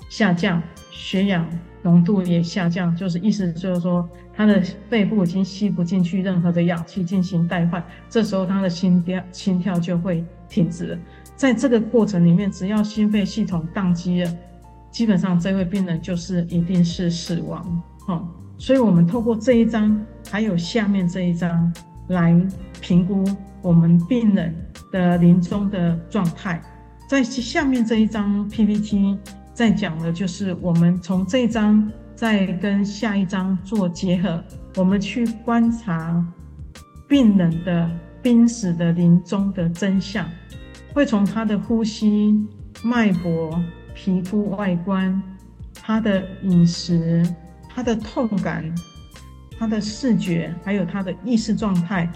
[0.10, 1.46] 下降，血氧
[1.82, 11.00] 浓度也下降，就是意思就是说他的肺部已经吸不进去任何的氧气进行代换，这时候他的心跳心跳就会停止了。
[11.44, 14.34] 在这个过程里面，只要心肺系统宕机了，
[14.90, 17.84] 基本上这位病人就是一定是死亡。
[18.08, 18.26] 哦，
[18.58, 21.74] 所以我们透过这一张，还有下面这一张
[22.08, 22.34] 来
[22.80, 23.26] 评估
[23.62, 24.56] 我们病人
[24.90, 26.62] 的临终的状态。
[27.10, 29.18] 在下面这一张 PPT
[29.54, 34.42] 在讲的就是我们从这一张再跟下一张做结合，
[34.78, 36.26] 我们去观察
[37.06, 37.92] 病人的
[38.22, 40.26] 濒死的临终的真相，
[40.94, 42.36] 会从他的呼吸、
[42.84, 43.62] 脉搏、
[43.96, 45.22] 皮肤外观、
[45.74, 47.26] 他的饮食、
[47.68, 48.64] 他的痛感、
[49.58, 52.10] 他的视觉，还有他的意识状态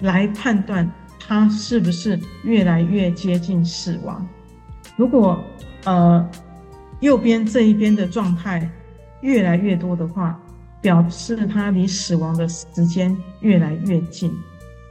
[0.00, 0.90] 来判断。
[1.24, 4.26] 他是不是越来越接近死亡？
[4.96, 5.42] 如果
[5.84, 6.28] 呃
[6.98, 8.68] 右边这一边的状态
[9.20, 10.38] 越来越多的话，
[10.80, 14.36] 表示他离死亡的时间越来越近。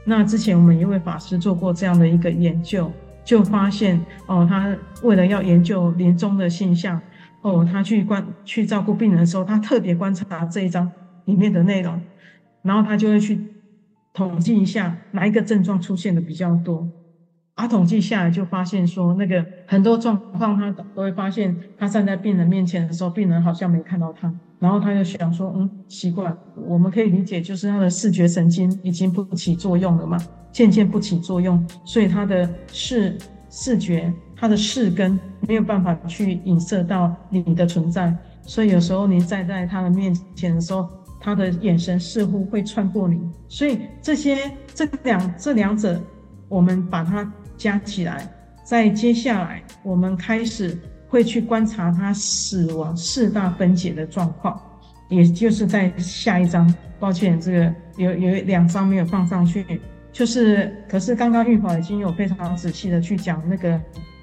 [0.06, 2.90] 那之前我们一位法师做过这样的一个研究，
[3.24, 7.00] 就发现哦，他为了要研究临终的现象，
[7.42, 10.90] 哦，他去观去照顾病人的时候，他特别观察这一章
[11.24, 12.00] 里面的内容，
[12.62, 13.48] 然后他就会去。
[14.14, 16.86] 统计一下哪一个症状出现的比较多，
[17.54, 26.34] 啊，统计下来就发现说，那个很多状况他都会发现，他站在病人面前的时候，病人好像没看到他，然后他就想说，嗯，奇怪，
[26.66, 30.18] 我们可以理解就是他的视觉神经已经不起作用了嘛，
[30.50, 33.18] 渐渐不起作用，所以他的视
[33.50, 40.88] 视觉，他的视根没有办法去影射到你的存在，所以有时候你站在他的面前的时候。
[41.24, 46.02] 他的眼神似乎会穿过你，所以这些这两这两者，
[46.48, 47.32] 我们把它
[47.62, 48.28] 加起来，
[48.64, 54.60] 在接下来我们开始会去观察他死亡四大分解的状况，
[55.08, 59.80] 也就是在下一章，抱歉，这个有有两张没有放上去，
[60.12, 63.80] 就是可是刚刚玉华已经有非常仔细的去讲那个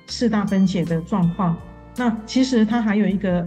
[0.08, 1.56] 四大分解的状况，
[1.96, 3.42] 那其实它还有一个。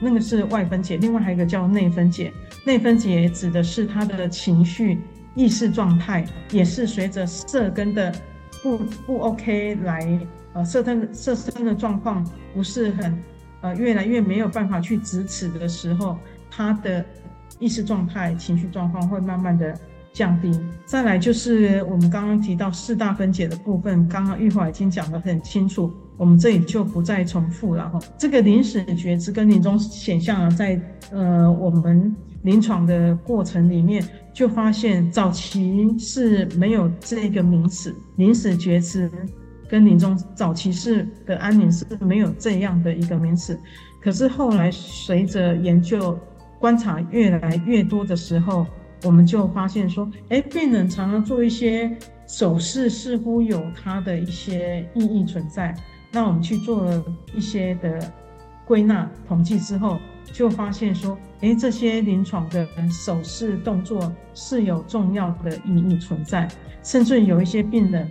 [0.00, 2.30] 那个是外分解，另外还有一个叫内分解。
[2.66, 4.98] 内分解指的是他的情绪、
[5.36, 8.12] 意识状态，也是随着色根的
[8.64, 10.18] 不不 OK 来，
[10.54, 13.22] 呃，色根色身的状况不是很，
[13.60, 16.16] 呃，越来越没有办法去直视的时候，
[16.50, 17.04] 他的
[17.58, 19.78] 意识状态、情绪状况会慢慢的
[20.14, 20.50] 降低。
[20.86, 25.92] 再来就是我们刚刚提到四大分解的部分，刚刚玉华已经讲得很清楚。
[26.16, 27.98] 我们这里就不再重复了哈。
[28.16, 39.10] 这个临死觉知跟临终显像啊，在呃我们临床的过程里面，就发现早期是没有这个名词，临死觉知
[39.68, 43.58] 跟临终早期是的安宁是没有这样的一个名词。
[44.00, 46.18] 可是后来随着研究
[46.60, 48.66] 观察越来越多的时候，
[49.04, 51.90] 我们就发现说，哎，病人常常做一些
[52.26, 55.74] 手势，似乎有它的一些意义存在。
[56.12, 57.98] 那我们去做了一些的
[58.66, 59.98] 归纳统计之后，
[60.32, 66.48] 就发现说，诶，这些临床的手势动作是有重要的意义存在。
[66.82, 68.10] 甚至有一些病人，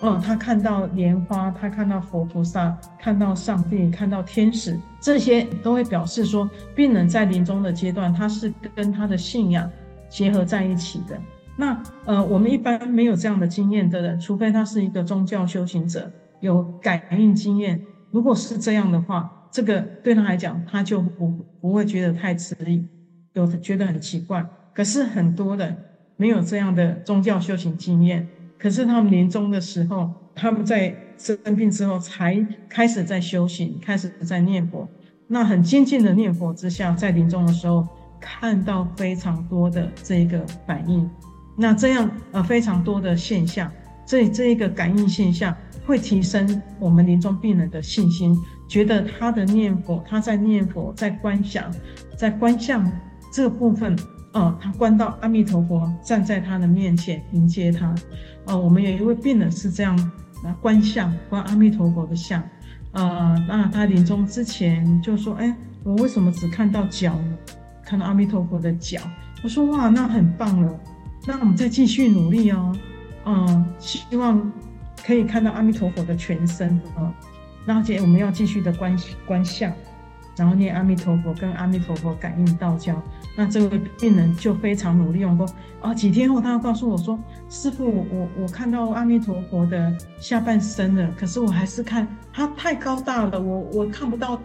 [0.00, 9.70] 哦，他看到莲花，他看到佛菩萨，看到上帝，看到天使，这些都会表示说，病人在临终的阶段，他是跟他的信仰
[10.08, 11.20] 结合在一起的。
[11.56, 16.10] 那呃，我们一般没有这样的经验的人，除非他是一个宗教修行者。
[16.40, 17.80] 有感应经验，
[18.10, 21.28] 如果是这样的话，这个对他来讲，他就不
[21.62, 22.86] 不会觉得太吃力，
[23.32, 24.44] 有觉得很奇怪。
[24.74, 25.74] 可是很多人
[26.18, 28.28] 没有这样的宗教修行经验，
[28.58, 34.86] 可是他们临终的时候，他们在生病之后才开始在修行，开始在念佛。
[35.26, 37.88] 那很精进的念佛之下，在临终的时候
[38.20, 41.08] 看到非常多的这个反应，
[41.56, 43.72] 那这样呃非常多的现象，
[44.06, 45.54] 这这一个感应现象。
[45.86, 48.36] 会提升我们临终病人的信心，
[48.66, 51.72] 觉得他的念佛，他在念佛，在观想，
[52.18, 52.84] 在观相
[53.32, 53.96] 这部分，
[54.32, 57.94] 哦，他观到阿弥陀佛站在他的面前迎接他，
[58.46, 59.96] 哦，我们有一位病人是这样
[60.42, 62.42] 来，观相，观阿弥陀佛的像，
[62.90, 67.38] 呃，那他临终之前就说，哎，我为什么只看到脚呢？
[67.84, 69.00] 看到阿弥陀佛的脚，
[69.44, 70.80] 我说哇，那很棒了，
[71.28, 72.76] 那我们再继续努力哦，
[73.26, 74.50] 嗯，希望。
[75.04, 77.14] 可以看到阿弥陀佛的全身啊，
[77.64, 79.72] 然后接我们要继续的观观相，
[80.36, 83.00] 然后念阿弥陀佛，跟阿弥陀佛感应道交。
[83.36, 85.48] 那这位病人就非常努力用功
[85.80, 85.94] 啊。
[85.94, 87.16] 几天后，他要告诉我说
[87.48, 94.40] ：“师傅，我我看到阿弥陀佛的下半身了，可是我还是看他太高大了，我我看不到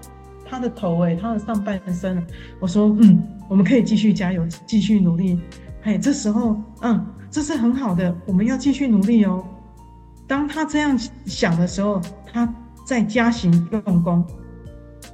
[0.45, 2.23] 他的头诶，他的上半身。”
[2.59, 3.19] 我说：“嗯，
[3.49, 5.39] 我们可以继续加油，继续努力。
[5.81, 9.43] 嘿，这时候，嗯，这是很好的，我们要继续努力哦。”
[10.27, 12.01] 当他这样想的时候，
[12.31, 12.53] 他
[12.85, 14.23] 在加行用功。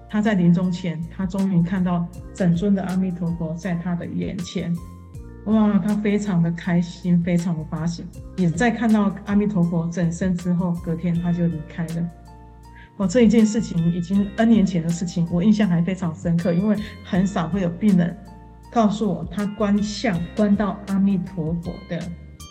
[0.09, 4.74] 他在临终前，他终于看到整尊的阿弥陀佛在他的眼前，
[5.45, 8.05] 哇，他非常的开心，非常的发喜。
[8.38, 12.09] 也在看到阿弥陀佛整身之后，隔天他就离开了。
[12.95, 18.18] 哦，这一件事情已经 N 年前的事情，我印象还非常深刻，因为很少会有病人
[18.78, 21.99] 告诉我他观相观到阿弥陀佛的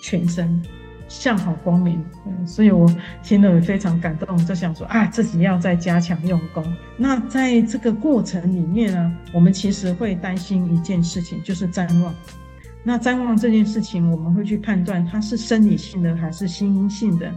[0.03, 0.61] 全身
[1.07, 6.65] 相好光明，嗯，所以我听了非常感动，就想说啊，自己要再加强用功。
[6.97, 12.13] 那在这个过程里面呢，我们其实会担心一件事情，就是譫妄。
[12.83, 17.33] 那譫妄这件事情，我们会去判断它是生理性的还是心因性的。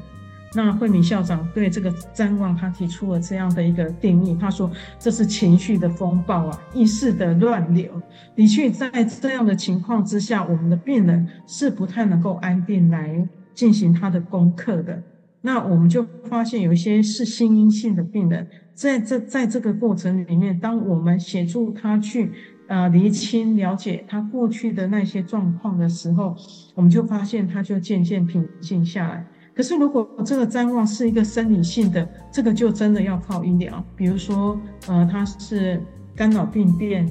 [0.56, 8.02] 那慧敏校长对这个譫妄，他提出了这样的一个定义，他说这是情绪的风暴啊，意识的乱流。
[8.36, 15.04] 的确，在这样的情况之下，我们的病人是不太能够安定来进行他的功课的。
[15.41, 22.32] 那我们就发现有一些是心因性的病人，在这在这个过程里面，当我们协助他去
[22.68, 26.36] 呃厘清、了解他过去的那些状况的时候，
[26.74, 29.28] 我们就发现他就渐渐平静下来。
[29.60, 33.84] 可是，如果这个譫妄是一个生理性的，这个就真的要靠医疗。
[33.93, 34.57] 比如说，
[34.88, 35.84] 呃，他是
[36.16, 37.05] 肝脑病变，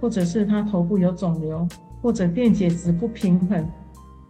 [0.00, 1.66] 或者是他头部有肿瘤，
[2.00, 3.68] 或者电解质不平衡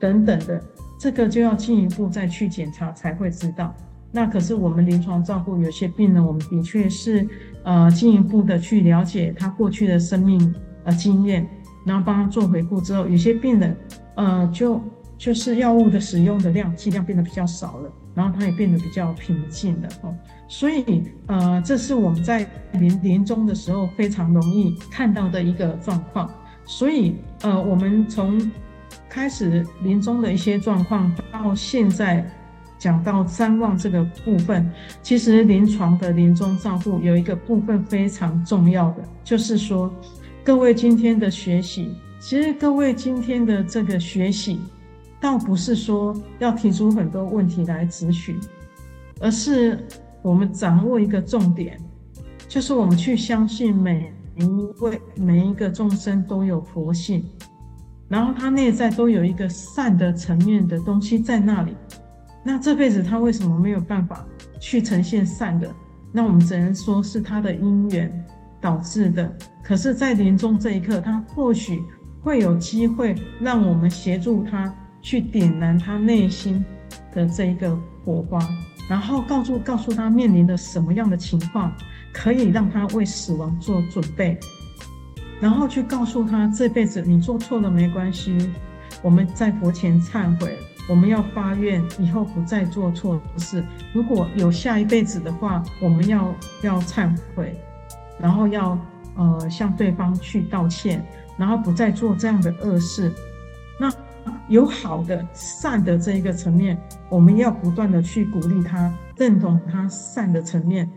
[0.00, 0.58] 等等的，
[0.98, 3.74] 这个就要进一步再去检查才会知道。
[4.12, 7.28] 那可是我们临床照顾有些病人，我们的确是
[7.64, 10.54] 呃进一步的去了解他过去的生命
[10.84, 11.46] 呃经验，
[11.84, 13.76] 然后帮他做回顾之后，有些病人
[14.14, 14.80] 呃就。
[15.18, 20.14] 就是药物的使用的量剂量变得比较少了，然后它也变得比较平静了哦。
[20.48, 26.32] 所以呃，这是我们在临临终的时候非常容易看到的一个状况。
[26.64, 28.40] 所以呃，我们从
[29.08, 32.24] 开始临终的一些状况到现在
[32.78, 34.70] 讲到譫妄这个部分，
[35.02, 39.92] 其实临床的临终照顾有一个部分非常重要的，就是说
[40.44, 41.90] 各位今天的学习，
[42.20, 44.60] 其实各位今天的这个学习。
[45.20, 48.38] 倒不是说要提出很多问题来质询，
[49.20, 49.84] 而是
[50.22, 51.78] 我们掌握一个重点，
[52.48, 54.44] 就是我们去相信每一
[54.80, 57.24] 位每一个众生都有佛性，
[58.08, 61.74] 然后他内在都有一个善的层面的东西在那里。
[62.44, 64.24] 那这辈子他为什么没有办法
[64.60, 65.68] 去呈现善的？
[66.12, 68.24] 那我们只能说是他的因缘
[68.60, 69.30] 导致的。
[69.62, 71.82] 可是，在临终这一刻，他或许
[72.22, 74.72] 会有机会让我们协助他。
[75.00, 76.64] 去点燃他内心
[77.12, 78.38] 的这一个火花，
[78.88, 81.72] 然后告诉告诉他面临的什么样的情况，
[82.12, 84.38] 可以让他为死亡做准备，
[85.40, 88.50] 然后去告诉他这辈子你做错了没关系，
[89.02, 93.64] 我们在佛前忏悔，我们要发愿以后不再做错事。
[93.92, 97.54] 如果有下一辈子的话，我们要要忏悔，
[98.18, 98.78] 然后要
[99.16, 103.12] 呃向对方去道歉，然后不再做这样的恶事。
[104.48, 110.90] 有好的善的这一个层面，我们要不断的去鼓励他，认同他善的层面，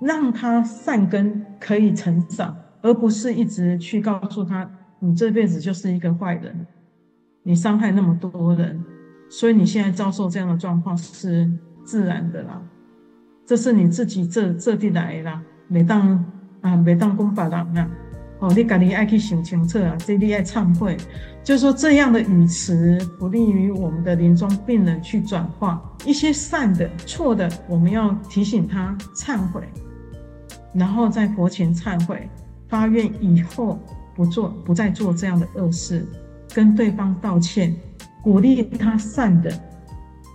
[0.00, 6.66] 让他善根可以成长，而不是一直去告诉他，你这辈子就是一个坏人，
[7.42, 8.84] 你伤害那么多人，
[9.28, 11.50] 所以你现在遭受这样的状况是
[11.84, 12.62] 自然的啦，
[13.46, 16.24] 这是你自己这这地来的啦，每当
[16.60, 17.90] 啊每当公法郎啊。
[18.40, 19.94] 哦，你赶紧爱去想清楚啊！
[19.98, 20.96] 这里爱忏悔，
[21.44, 29.62] 就是说这样的语词不利于我们的临终病人去转化一些善的、错的，我们要提醒他忏悔，
[30.72, 32.28] 然后在佛前忏悔，
[32.66, 33.78] 发愿以后
[34.14, 36.06] 不做、不再做这样的恶事，
[36.54, 37.76] 跟对方道歉，
[38.22, 39.52] 鼓励他善的。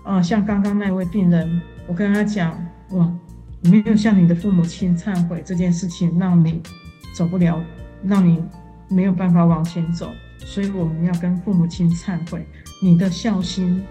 [0.03, 2.55] 啊，像刚刚那位病人，我跟他讲，
[2.91, 3.11] 哇，
[3.63, 6.61] 没有向你的父母亲忏悔这件事情，让你
[7.15, 7.59] 走不了。
[8.07, 8.43] 让你
[8.87, 12.45] 没有办法往前走，所以我们要跟父母亲忏悔。
[12.81, 13.83] 你的孝心，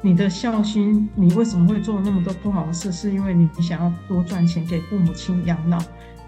[0.00, 2.90] 你的孝心，你为什么会做那么多不好的事？
[2.90, 5.78] 是因为你想要多赚钱给父母亲养老，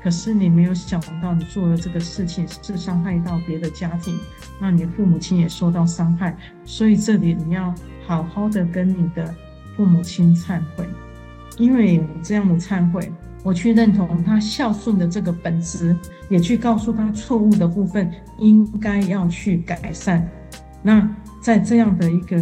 [0.03, 4.16] 可是你没有想到你做的这个事情是伤害到别的家庭，
[4.61, 6.36] 那你父母亲也受到伤害。
[6.64, 7.74] 所以这里你要
[8.07, 9.34] 好好的跟你的
[9.76, 10.86] 父母亲忏悔，
[11.59, 13.11] 因为这样的忏悔。
[13.43, 15.97] 我去认同他孝顺的这个本质，
[16.28, 20.28] 也去告诉他错误的部分应该要去改善。
[20.82, 21.09] 那
[21.40, 22.40] 在这样的一个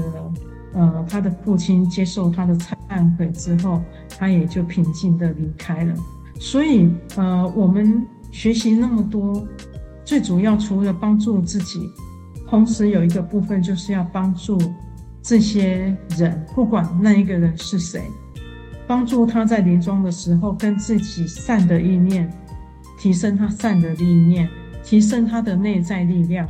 [0.74, 2.76] 呃，他的父亲接受他的忏
[3.16, 3.82] 悔之后，
[4.18, 5.94] 他也就平静地离开了。
[6.38, 9.46] 所以呃，我们学习那么多，
[10.04, 11.90] 最主要除了帮助自己，
[12.48, 14.58] 同时有一个部分就是要帮助
[15.22, 18.02] 这些人，不管那一个人是谁。
[18.90, 22.28] 帮助他在临终的时候，跟自己善的意念，
[22.98, 24.48] 提升他善的意念，
[24.82, 26.44] 提升他的内在力量，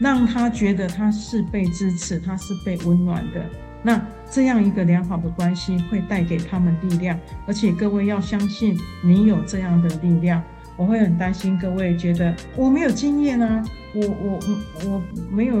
[0.00, 3.46] 让他觉得他是被支持，他是被温暖的，
[3.84, 7.16] 那这样一个良好的关系会带给他们力量，
[7.46, 10.42] 而且各位要相信你有这样的力量。
[10.76, 13.62] 我会很担心各位觉得我没有经验啊，
[13.94, 14.40] 我我
[14.84, 15.56] 我我没有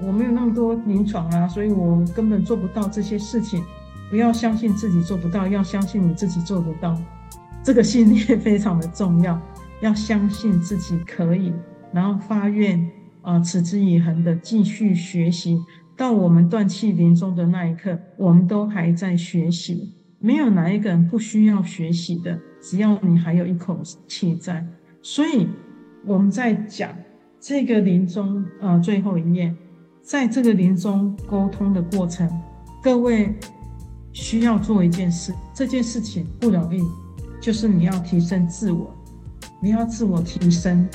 [0.00, 3.62] 我没有那么多临床啊，所以我根本做不到这些事情。
[4.12, 6.94] 不要相信自己做不到，要相信你自己做得到。
[7.62, 9.40] 这个信念非常的重要，
[9.80, 11.50] 要相信自己可以，
[11.94, 12.86] 然后发愿
[13.22, 15.58] 啊、持之以恒的继续学习。
[15.96, 22.38] 到我们断气临终的那一刻，我们都还在学习，没有哪一个人不需要学习的。
[22.60, 24.62] 只要你还有一口气在，
[25.00, 25.48] 所以
[26.04, 26.90] 我们在讲
[27.40, 29.54] 这个临终呃最后一页，
[30.02, 32.30] 在这个临终沟通的过程，
[32.82, 33.34] 各位
[34.12, 36.82] 需要做一件事，这件事情不容易，
[37.40, 38.94] 就是你要提升自我，
[39.60, 40.88] 你要自我提升，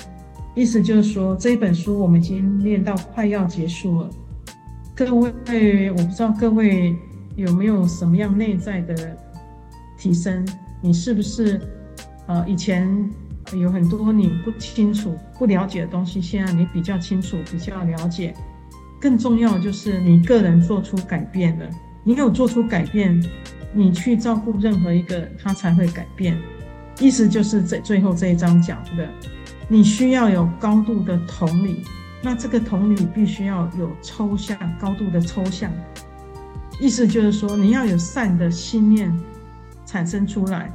[0.55, 4.09] 意思就是说这一本书我们已经念到快要结束了。
[4.95, 6.95] 各位，我不知道各位
[7.36, 9.18] 有没有什么样内在的
[9.97, 10.47] 提升？
[10.82, 11.59] 你是不是
[12.28, 12.88] 呃以前
[13.53, 18.34] 有很多你不清楚、不了解的东西，现在你比较清楚、比较了解？
[18.99, 21.70] 更重要就是你个人做出改变了。
[22.08, 23.22] 你有做出改变，
[23.74, 26.39] 你去照顾任何一个，他才会改变。
[27.01, 29.10] 意思就是在最后这一章讲的，
[29.68, 31.84] 你需要有高度的同理。
[32.24, 35.70] 那这个同理必须要有抽象，高度的抽象，
[36.80, 39.14] 意思就是说，你要有善的心念
[39.86, 40.72] 产生出来，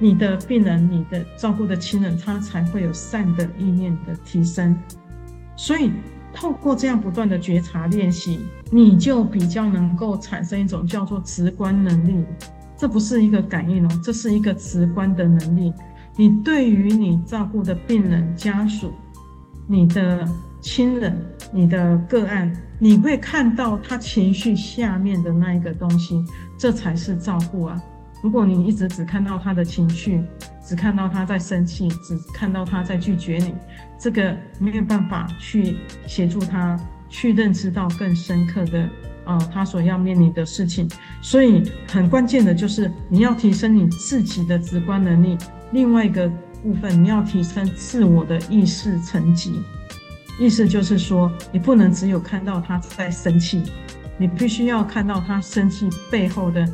[0.00, 4.76] 你的病人、你的照顾的亲人，他才会有善的意念的提升。
[5.54, 5.92] 所以，
[6.32, 12.24] 透过这样不断的觉察练习，你就比较能够产生一种叫做直观能力。
[12.76, 15.72] 这不是一个感应哦，这是一个直观的能力。
[16.16, 18.92] 你对于你照顾的病人家属，
[19.66, 20.28] 你的。
[20.62, 21.16] 亲人，
[21.54, 26.22] 你的个案，你会看到他情绪下面的那一个东西，
[26.58, 27.82] 这才是照顾啊！
[28.22, 30.22] 如果你一直只看到他的情绪，
[30.70, 33.52] 只看到他在生气，只看到他在拒绝你，
[33.98, 38.82] 这个没有办法去协助他去认知到更深刻的
[39.24, 40.88] 啊、呃，他所要面临的事情。
[41.20, 45.36] 所以很关键的就是你要提升你自己的直观能力，
[45.72, 46.30] 另外一个
[46.62, 49.60] 部分你要提升自我的意识层级。
[50.38, 53.60] 意思就是说，你不能只有看到他在生气，
[54.16, 56.64] 你必须要看到他生气背后的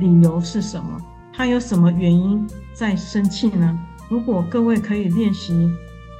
[0.00, 1.00] 理由是什么，
[1.36, 3.76] 他有什么原因在生气呢？
[4.08, 5.68] 如果各位可以练习，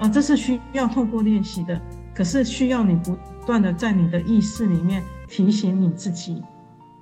[0.01, 1.81] 啊，这是需要透过练习的，
[2.13, 6.43] 可是需要你不断的在你的意识里面提醒你自己。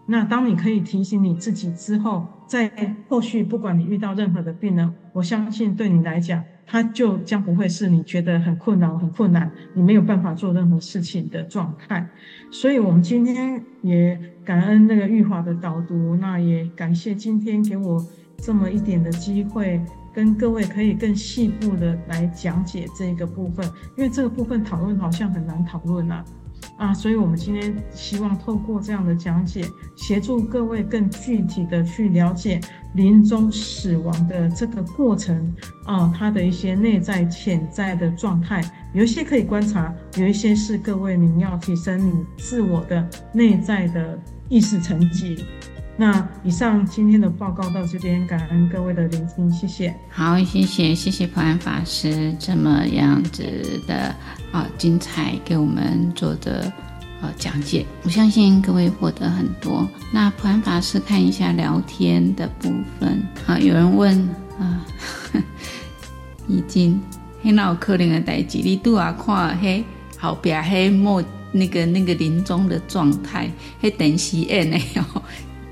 [0.04, 2.70] 那当你可以提醒你自己之后，在
[3.08, 6.44] 后续不管你遇到任何的病人，我相信对你来讲。
[6.64, 12.08] 他就将不会是你觉得很困扰、很困难，你没有办法做任何事情的状态。
[12.50, 18.04] 所以，我们今天也感恩那个玉华的导读，那也感谢今天给我
[18.38, 19.80] 这么一点的机会，
[20.12, 23.64] 跟各位可以更细部的来讲解这个部分，
[23.96, 26.24] 因为这个部分讨论好像很难讨论啊。
[26.82, 29.64] 啊，所以我们今天希望透过这样的讲解，
[29.94, 32.60] 协助各位更具体的去了解
[32.94, 35.54] 临终死亡的这个过程
[35.84, 38.60] 啊，它的一些内在潜在的状态，
[38.92, 44.18] 有一些可以观察，有一些是各位您要提升你自我的内在的
[44.48, 45.44] 意识层级。
[46.02, 49.94] 那以上今天的报告到这边，感恩各位的聆听，谢谢。
[50.10, 54.12] 好，谢谢谢谢普安法师这么样子的
[54.50, 56.72] 啊精彩给我们做的
[57.20, 59.88] 呃讲解，我相信各位获得很多。
[60.12, 64.28] 那普安法师看一下聊天的部分啊，有人问
[64.58, 64.84] 啊，
[66.48, 67.00] 已经
[67.44, 69.84] 很脑壳灵的代志，你都啊看嘿
[70.18, 71.22] 后边嘿莫
[71.52, 73.48] 那个那个临终的状态，
[73.80, 75.21] 嘿电视演的哟。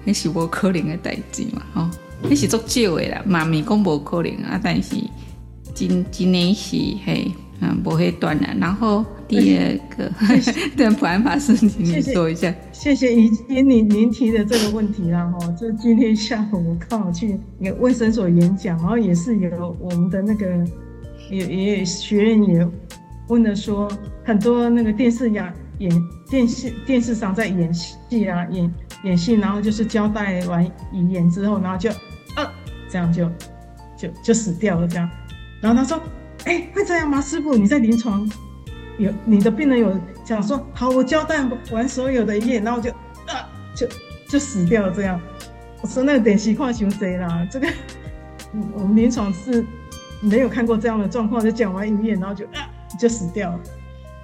[0.04, 1.90] 那是无可能的代志嘛，吼、哦，
[2.22, 3.22] 那是足少的啦。
[3.26, 4.96] 妈咪讲无可能啊，但是
[5.74, 7.30] 今今年是嘿，
[7.60, 8.54] 嗯，不会断啦。
[8.58, 10.10] 然后第二个，
[10.76, 12.52] 对普安法师，请你说一下。
[12.72, 20.46] 谢谢怡君，您您提的这个问题啦，吼，就今天下午我刚好去那个卫生所演讲，然后也是有我们的那个
[21.30, 22.68] 也也学员也
[23.28, 23.90] 问了说，
[24.24, 28.72] 很多那个电视演演电视电视上在演戏啊演。
[29.02, 31.90] 演戏，然后就是交代完遗言之后，然后就，
[32.36, 32.50] 呃，
[32.88, 33.30] 这样就，
[33.96, 35.08] 就就死掉了这样。
[35.60, 36.00] 然后他说，
[36.44, 37.20] 哎、欸，会这样吗？
[37.20, 38.30] 师傅，你在临床
[38.98, 42.90] 有你的病人有讲说，好，我交代完所有的遗言，然后就，
[43.26, 43.36] 呃，
[43.74, 43.86] 就
[44.28, 45.20] 就死掉了这样。
[45.82, 47.46] 我说那个典型况型谁啦？
[47.50, 47.66] 这个，
[48.74, 49.64] 我们临床是
[50.20, 53.60] 没有看过这样的状况，就讲完遗言，然后就啊就死掉了。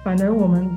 [0.03, 0.69] 反而我们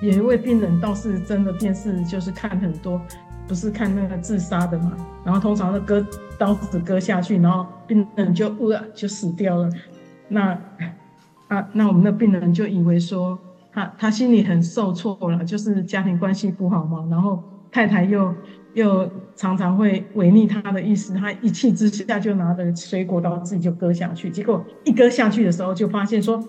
[0.00, 3.00] 有一位病人倒是真的电视就是看很多，
[3.46, 6.04] 不是看那个自杀的嘛，然后通常都割
[6.38, 9.68] 刀子割下去，然后病人就呃就死掉了。
[10.28, 10.58] 那
[11.48, 13.38] 啊，那我们的病人就以为说
[13.72, 18.34] 他他心里很受挫了，就是家庭关系不好嘛，然后太太又
[18.72, 26.42] 又常常会违逆他的意思，他一气之下就拿着水果刀自己就割下去，结果一割下去的时候就发现说。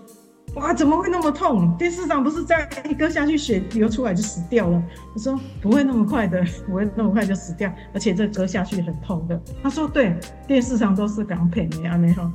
[0.55, 1.73] 哇，怎么会那么痛？
[1.77, 4.83] 电视上不是这样一割下去，血流出来就死掉了。
[5.13, 9.41] 我说不会那么快的， 不会那么快就死掉，而且这割下去很痛的。
[9.63, 10.13] 他说对，
[10.45, 12.31] 电视上都是港片的啊，没有，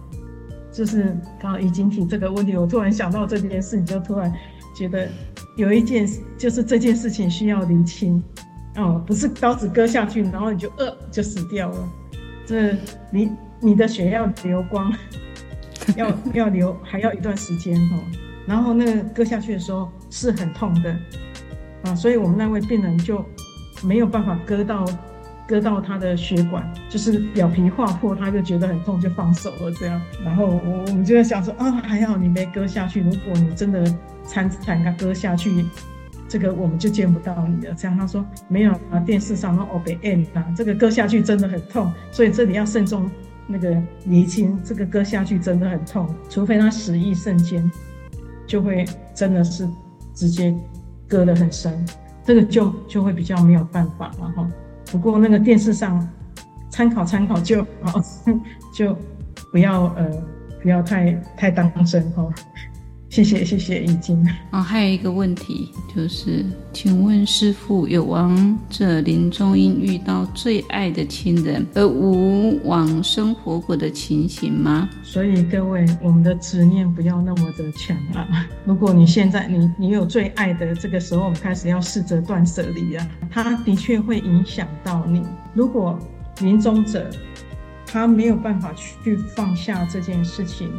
[0.72, 4.32] 就是刚好已经提这个问题，我突然想到这件事，你就突然
[4.74, 5.06] 觉得
[5.56, 8.22] 有一件事就是这件事情需要厘清
[8.76, 11.88] 哦，不是刀子割下去，然后你就呃就死掉了，
[12.46, 12.74] 这
[13.10, 14.90] 你你的血要流光。
[15.96, 18.02] 要要留还要一段时间哦，
[18.46, 20.96] 然后那个割下去的时候是很痛的
[21.84, 23.24] 啊，所以我们那位病人就
[23.82, 24.84] 没有办法割到
[25.46, 30.00] 割到他的血管，就是表皮划破，他就觉得很痛，就放手了这样。
[30.24, 33.84] 然后我我们就在想说啊，还好你没割下去，如果你真的
[34.24, 35.64] 残残他割下去，
[36.28, 37.74] 这个我们就见不到你了。
[37.74, 43.08] 这样他说没有啊，电视上那欧北 M 啊，这个割下去真的很痛，所以这里要慎重。
[43.46, 43.76] 那个
[44.06, 47.70] 离经，这个割下去真的很痛，除非他失意瞬间，
[48.46, 48.84] 就会
[49.14, 49.68] 真的是
[50.14, 50.54] 直接
[51.08, 51.84] 割得很深，
[52.24, 54.50] 这个就就会比较没有办法了哈。
[54.90, 56.08] 不过那个电视上
[56.70, 58.00] 参考参考就好，
[58.74, 58.96] 就
[59.52, 60.10] 不要呃
[60.62, 62.28] 不要太太当真哈。
[63.16, 64.22] 谢谢谢谢，已经。
[64.50, 74.90] 哦，还有一个问题就是，请问师傅，有亡者临终因遇到最爱的亲人而无往生活果的情形吗？
[75.02, 78.46] 所以各位，我们的执念不要那么的强啊！
[78.66, 85.22] 如果你现在你你有最爱的，这个时候我们开始要试着断舍离啊，它的确会影响到你。
[85.54, 85.98] 如果
[86.42, 87.08] 临终者
[87.86, 90.70] 他没有办法去放下这件事情。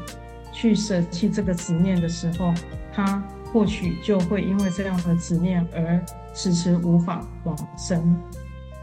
[0.60, 2.51] 去舍弃这个执念的时候，
[2.91, 6.03] 他或许就会因为这样的执念而
[6.34, 8.18] 迟迟无法往生。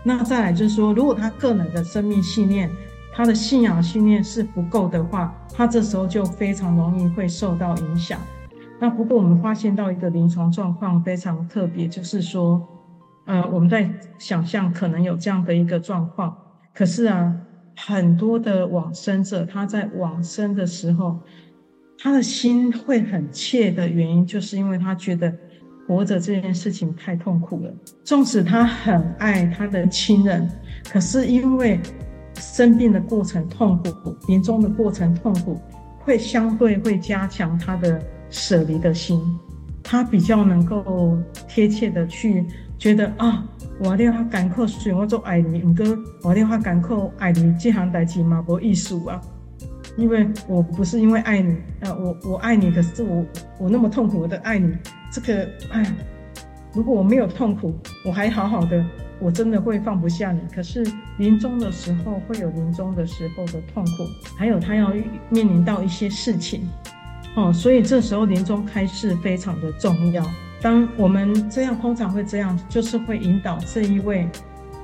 [0.05, 2.71] 那再来就是说，如果他个人的生命信念、
[3.13, 8.21] 他的信仰信念是不够的话，他这时候就非常容易会受到影响。
[8.79, 12.65] 那不过我们发现到一个临床状况非常特别，就是说，
[13.25, 16.37] 呃，我们在想象可能有这样的一个状况，
[16.73, 17.35] 可是啊，
[17.77, 21.19] 很多的往生者他在往生的时候。
[22.05, 25.35] 他的心会很切的原因，就是因为他觉得
[25.89, 27.75] 活着这件事情太痛苦了。
[28.05, 30.47] 纵使他很爱他的亲人，
[30.93, 31.81] 可是因为
[32.35, 35.59] 生病的过程痛苦，临终的过程痛苦，
[36.01, 37.99] 会相对会加强他的
[38.29, 39.19] 舍离的心。
[39.83, 41.17] 他比较能够
[41.49, 42.45] 贴切的去
[42.79, 43.47] 觉得啊，
[43.79, 45.87] 我要他赶快虽然我做爱你，唔过
[46.21, 49.19] 我要他赶快爱你，这行代志嘛无意思啊。
[49.97, 53.25] 因为我不是因为爱你，呃，我我爱你，可是我
[53.59, 54.77] 我那么痛苦的爱你，
[55.13, 55.85] 这个，哎，
[56.73, 57.73] 如果我没有痛苦，
[58.05, 58.85] 我还好好的，
[59.21, 60.41] 我真的会放不下你。
[60.53, 60.85] 可是
[61.19, 64.05] 临终的时候会有临终的时候的痛苦，
[64.37, 64.93] 还有他要
[65.29, 66.69] 面临到一些事情，
[67.37, 70.25] 哦，所以这时候临终开示非常的重要。
[70.61, 74.29] 当我们这样通常会这样，就是会引导这一位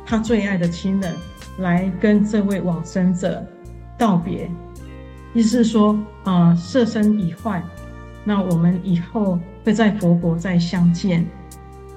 [0.06, 1.16] 他最爱的亲人
[1.58, 3.44] 来跟这位往生者
[3.98, 4.48] 道别。
[5.32, 7.62] 意思是说，呃，色身已坏，
[8.24, 11.24] 那我们以后会在佛国再相见。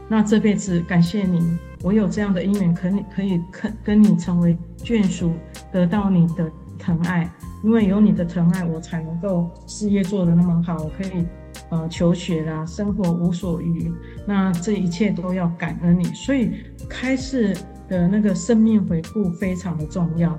[0.08, 5.34] 那这辈子感谢你，我有这样的因缘，可你可以跟跟你成为眷属，
[5.72, 7.32] 得到你的疼爱。
[7.64, 11.26] 因为有你的疼爱，我才能够事业做得那么好，我可以
[11.70, 13.92] 呃求学啦，生活无所虞。
[14.28, 16.52] 那这一切都要感恩你，所以
[16.90, 17.56] 开示
[17.88, 20.38] 的那个生命回顾非常的重要。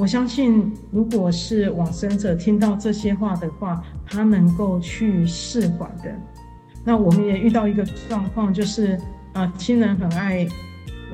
[0.00, 6.10] 我相信，如果是往生者听到这些话的话，他能够去释怀的。
[6.82, 8.98] 那我们也遇到一个状况，就是
[9.34, 10.48] 啊，亲人很爱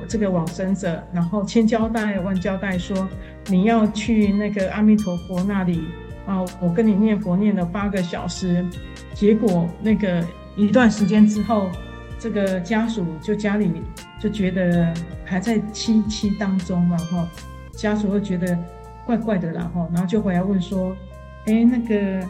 [0.00, 3.08] 我这个往生者，然后千交代万交代说，
[3.48, 5.82] 你要去那个阿弥陀佛那里
[6.24, 8.64] 啊，我跟你念佛念了八个小时，
[9.12, 10.24] 结果那个
[10.54, 11.68] 一段时间之后，
[12.20, 13.68] 这个家属就家里
[14.20, 17.28] 就觉得还在七七当中嘛，哈，
[17.72, 18.56] 家属会觉得。
[19.06, 20.94] 怪怪的，然后，然后就回来问说
[21.46, 22.26] ：“哎，那个，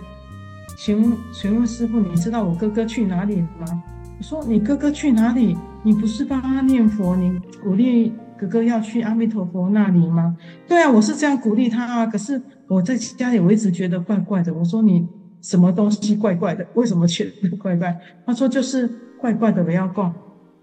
[0.77, 3.83] 请问，请问师傅，你知道我哥哥去哪里了吗？”
[4.19, 5.57] 我说：“你哥哥去哪里？
[5.83, 10.37] 你不是帮他念佛，你鼓励哥哥要去阿弥陀佛那里吗？”
[10.69, 12.07] 对啊，我是这样鼓励他啊。
[12.07, 14.53] 可是我在家里，我一直觉得怪怪的。
[14.53, 15.09] 我说：“你
[15.41, 16.67] 什么东西怪怪的？
[16.75, 18.87] 为什么觉得怪怪？”他说：“就是
[19.19, 20.15] 怪怪的，不要讲。”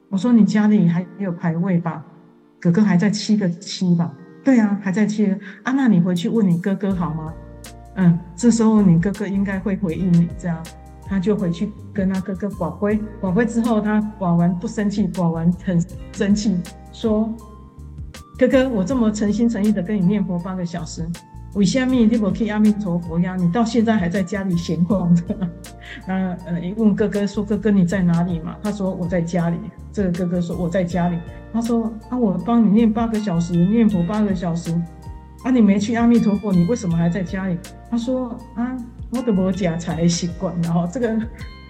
[0.09, 2.05] 我说你家里还有牌位吧？
[2.59, 4.13] 哥哥还在七个七吧？
[4.43, 5.33] 对啊，还在七个
[5.63, 5.71] 啊。
[5.71, 7.33] 那你回去问你哥哥好吗？
[7.95, 10.57] 嗯，这时候你哥哥应该会回应你这样。
[11.05, 15.79] 他就回去跟他哥哥保归，保归之后他寡完不生气，寡完很
[16.13, 16.57] 生气，
[16.91, 17.31] 说
[18.39, 21.07] ：“哥哥，我这么诚心诚意的跟你念佛八个小时，
[21.55, 23.35] 为什么你不去阿弥陀佛呀？
[23.35, 25.23] 你到现在还在家里闲逛着。”
[26.07, 29.57] 那呃，一问哥哥说：“哥哥你在哪里嘛？”他说：“我在家里。”
[29.93, 31.17] 这个哥哥说：“我在家里。”
[31.53, 34.71] 他说：“啊，我帮你念八个小时，念佛八个小时，
[35.43, 37.57] 啊，你没去阿弥陀佛，你为什么还在家里？”
[37.89, 38.75] 他说：“啊。”
[39.15, 41.07] 我都无食菜的习惯，然后这个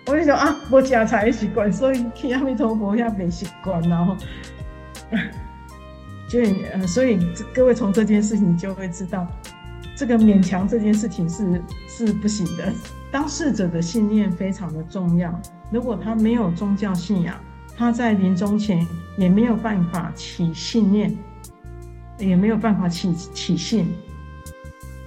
[0.08, 4.16] 我就说啊，无食菜的习惯，所以去阿弥陀佛也没习惯，然后
[6.30, 6.40] 就
[6.72, 7.20] 呃，所以
[7.54, 9.28] 各位从这件事情就会知道，
[10.04, 12.74] 这个勉强这件事情是是不行的。
[13.10, 15.34] 当事者的信念非常的重要，
[15.72, 17.34] 如果他没有宗教信仰，
[17.78, 18.86] 他在临终前
[19.18, 21.18] 也没有办法起信念，
[22.20, 23.88] 也没有办法起起信。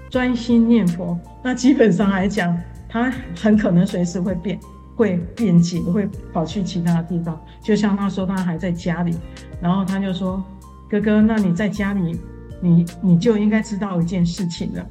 [0.09, 4.59] 专心念佛，那基本上来讲，他很可能随时会变，
[4.95, 7.39] 会变节，会跑去其他的地方。
[7.61, 9.15] 就像他说，他还在家里，
[9.61, 10.43] 然后他就说
[10.89, 12.19] ：“哥哥，那你在家里，
[12.61, 14.87] 你你就应该知道一件事情了。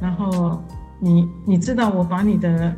[0.00, 0.62] 然后
[0.98, 2.74] 你你知道我把你的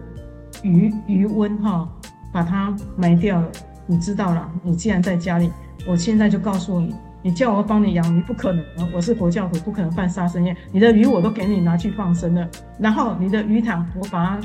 [0.62, 1.89] 鱼鱼温哈，
[2.33, 3.49] 把它埋掉了，
[3.87, 4.51] 你知道了。
[4.62, 5.51] 你既然在家里，
[5.87, 6.95] 我现在就告诉你。”
[7.25, 8.64] 你叫我帮你养，鱼不可能。
[8.93, 10.57] 我是佛教徒，不可能犯杀生业。
[10.73, 12.49] 你的鱼我都给你拿去放生了，
[12.81, 14.41] 然后你的鱼塘我把它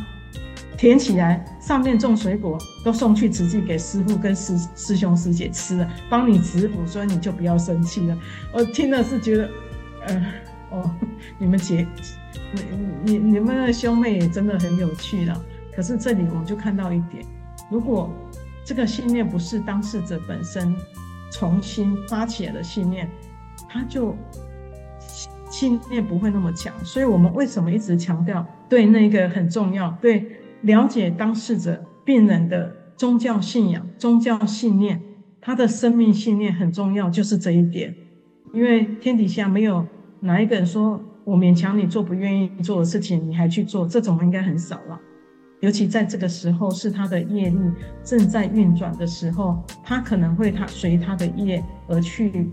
[0.78, 2.55] 填起来，上面种水果，
[2.86, 8.15] 都送去慈济给师父跟师师兄师姐吃了，帮你植福，所以你就不要生气了。
[8.53, 9.49] 我听了是觉得，
[10.07, 10.25] 嗯，
[10.71, 10.91] 哦，
[11.37, 11.87] 你们姐，
[13.03, 15.41] 你你你们的兄妹也真的很有趣了。
[15.75, 17.23] 可是这里我们就看到一点，
[17.69, 18.11] 如果
[18.65, 20.75] 这个信念不是当事者本身。
[21.29, 23.05] 重新发起的信念，
[23.67, 24.15] 他就
[25.51, 26.73] 信念不会那么强。
[26.85, 29.91] 所以，我们为什么一直强调对那个很重要？
[30.01, 30.25] 对
[30.61, 35.01] 了解当事者、病人的宗教信仰、宗教信念，
[35.41, 37.93] 他的生命信念很重要，就是这一点。
[38.53, 39.85] 因为天底下没有
[40.20, 44.99] 哪一个人说我勉强你做不愿意做的事情，你还去做，这种应该很少了。
[45.59, 47.57] 尤其在这个时候，是他的业力
[48.03, 52.49] 正在运转的时候，他可能会他随他的业而去，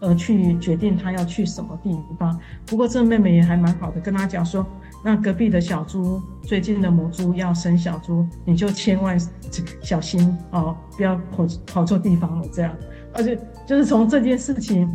[0.00, 2.38] 而去决定他要去什么地方。
[2.64, 4.66] 不过这妹妹也还蛮好的，跟他讲说，
[5.04, 9.18] 那隔壁的小猪最近的母猪要生小猪，你就千万
[9.82, 12.48] 小心哦，不要跑跑错地方了。
[12.50, 12.74] 这样，
[13.12, 14.90] 而且就是从这件事情，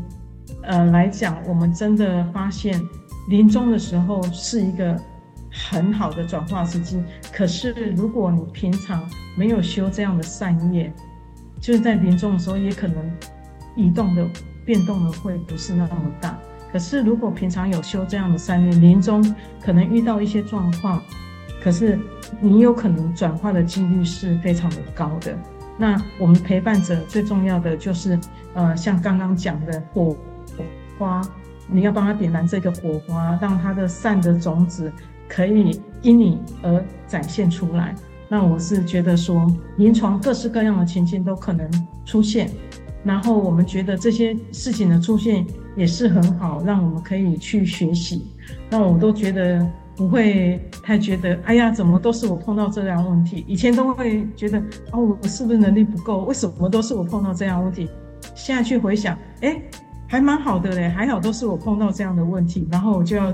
[0.63, 2.81] 呃来讲，我们真的发现
[3.29, 4.99] 临终的时候是一个。
[5.53, 7.03] 很好的转化时机，
[7.33, 9.03] 可是如果你平常
[9.35, 10.89] 没有修这样的善业，
[11.59, 13.11] 就是在临终的时候也可能
[13.75, 14.25] 移动的
[14.65, 16.39] 变动的会不是那么大。
[16.71, 19.21] 可是如果平常有修这样的善业，临终
[19.61, 21.03] 可能遇到一些状况，
[21.61, 21.99] 可是
[22.39, 25.37] 你有可能转化的几率是非常的高的。
[25.77, 28.17] 那我们陪伴者最重要的就是，
[28.53, 30.15] 呃，像刚刚讲的火
[31.01, 31.19] 花，
[31.67, 34.91] 你要帮他点燃这个火花，让他的善的种子。
[35.27, 37.95] 可以因你而展现出来。
[38.27, 39.47] 那我是觉得说，
[39.77, 41.69] 临床各式各样的情境都可能
[42.03, 42.51] 出现，
[43.01, 45.45] 然后我们觉得这些事情的出现
[45.77, 48.27] 也是很好，让我们可以去学习。
[48.69, 53.45] 那我都觉得不会太觉得，哎呀，怎么都是我碰到这样问题？
[53.47, 54.59] 以前都会觉得，
[54.91, 56.25] 哦，我是不是能力不够？
[56.25, 57.89] 为什么都是我碰到这样问题？
[58.35, 59.61] 现在去回想，哎，
[60.11, 63.33] 还蛮好的嘞，还好都是我碰到这样的问题，然后我就要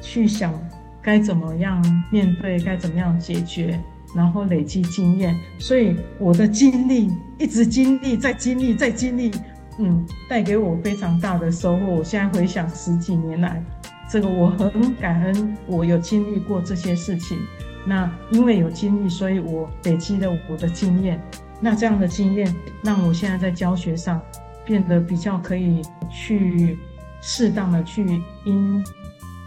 [0.00, 0.54] 去想。
[1.02, 2.60] 该怎么样面对？
[2.60, 3.76] 该怎么样解决？
[4.14, 7.10] 然后累积经验，所以我的经历
[7.40, 9.32] 一直经历，在经历，在经历，
[9.78, 11.86] 嗯，带给我非常大的收获。
[11.86, 13.60] 我现在回想十几年来，
[14.08, 17.36] 这个我很感恩，我有经历过这些事情。
[17.84, 21.20] 那因为有经历，所以我累积了我的经验。
[21.60, 22.54] 那这样的经验
[22.84, 24.22] 让我现在在教学上
[24.64, 26.78] 变得比较可以去
[27.20, 28.04] 适当的去
[28.44, 28.84] 因。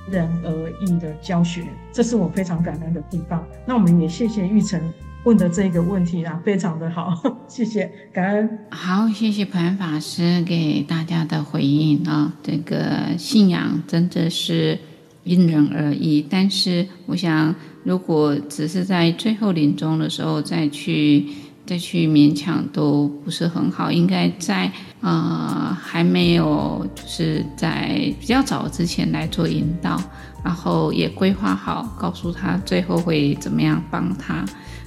[0.08, 3.44] 人而异的教学，这是我非常感恩的地方。
[3.66, 4.80] 那我们也谢谢玉成
[5.24, 7.12] 问的这个问题啊， 非常的好，
[7.48, 8.60] 谢谢感恩。
[8.70, 12.32] 好，谢谢普安法师给大家的回应啊。
[12.44, 14.78] 这个信仰真的是
[15.24, 21.26] 因人而异，但是我想，如果只是在最后临终的时候再去。
[21.66, 30.00] 再去勉强都不是很好，应该在、呃、还没有就是在比较早之前来做引导，
[30.44, 34.46] 然后也规划好，告诉他最后会怎么样帮他。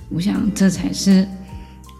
[0.08, 1.26] 我想这才是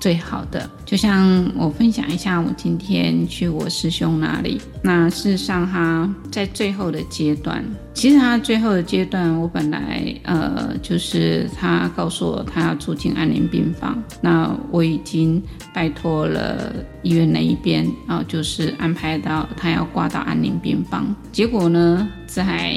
[0.01, 0.69] 最好的。
[0.85, 15.43] 就像我分享一下，我今天去我师兄那里，那事实上他在最后的阶段，其实他最后的阶段，我本来呃就是他告诉我他要住进安宁病房，那我已经
[15.75, 16.73] 拜托了
[17.03, 22.75] 医院那一边然后，就是安排到他要挂到安宁病房，结果呢，在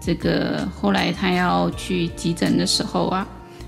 [0.00, 3.26] 这个后来他要去急诊的时候啊。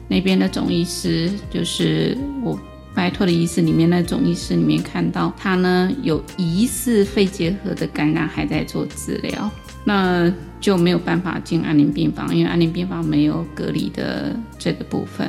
[0.09, 2.59] 那边的总医师就是我
[2.95, 9.51] 拜托的医师里面那总医师里面看到他呢有疑似肺结核的感染，还在做治疗，
[9.85, 15.29] 那就没有办法进安宁病房，因为安宁病房没有隔离的这个部分，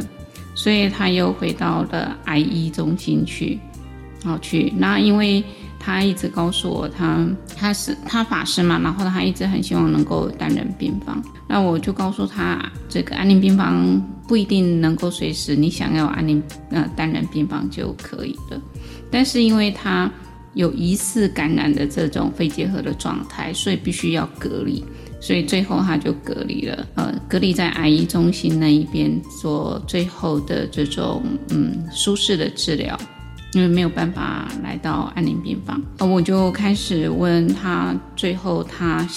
[0.56, 3.60] 所以他又回到了癌医中心去，
[4.24, 4.72] 好去。
[4.78, 5.44] 那因为
[5.80, 14.02] 他一直告诉我他，他是他法师嘛，然后他一直很希望能够担任病房，那我就告诉他，这个安宁病房。
[14.28, 18.62] 不一定能够随时你想要安宁呃单人病房就可以了，
[19.10, 20.12] 但是因为他
[20.54, 24.84] 有疑似感染的这种肺结核的状态，所以必须要隔离，
[25.22, 29.10] 所以最后他就隔离了，呃，隔离在癌医中心那一边
[29.42, 33.00] 做最后的这种嗯舒适的治疗，
[33.54, 39.08] 因为没有办法来到安宁病房，呃，我就开始问他，最后他。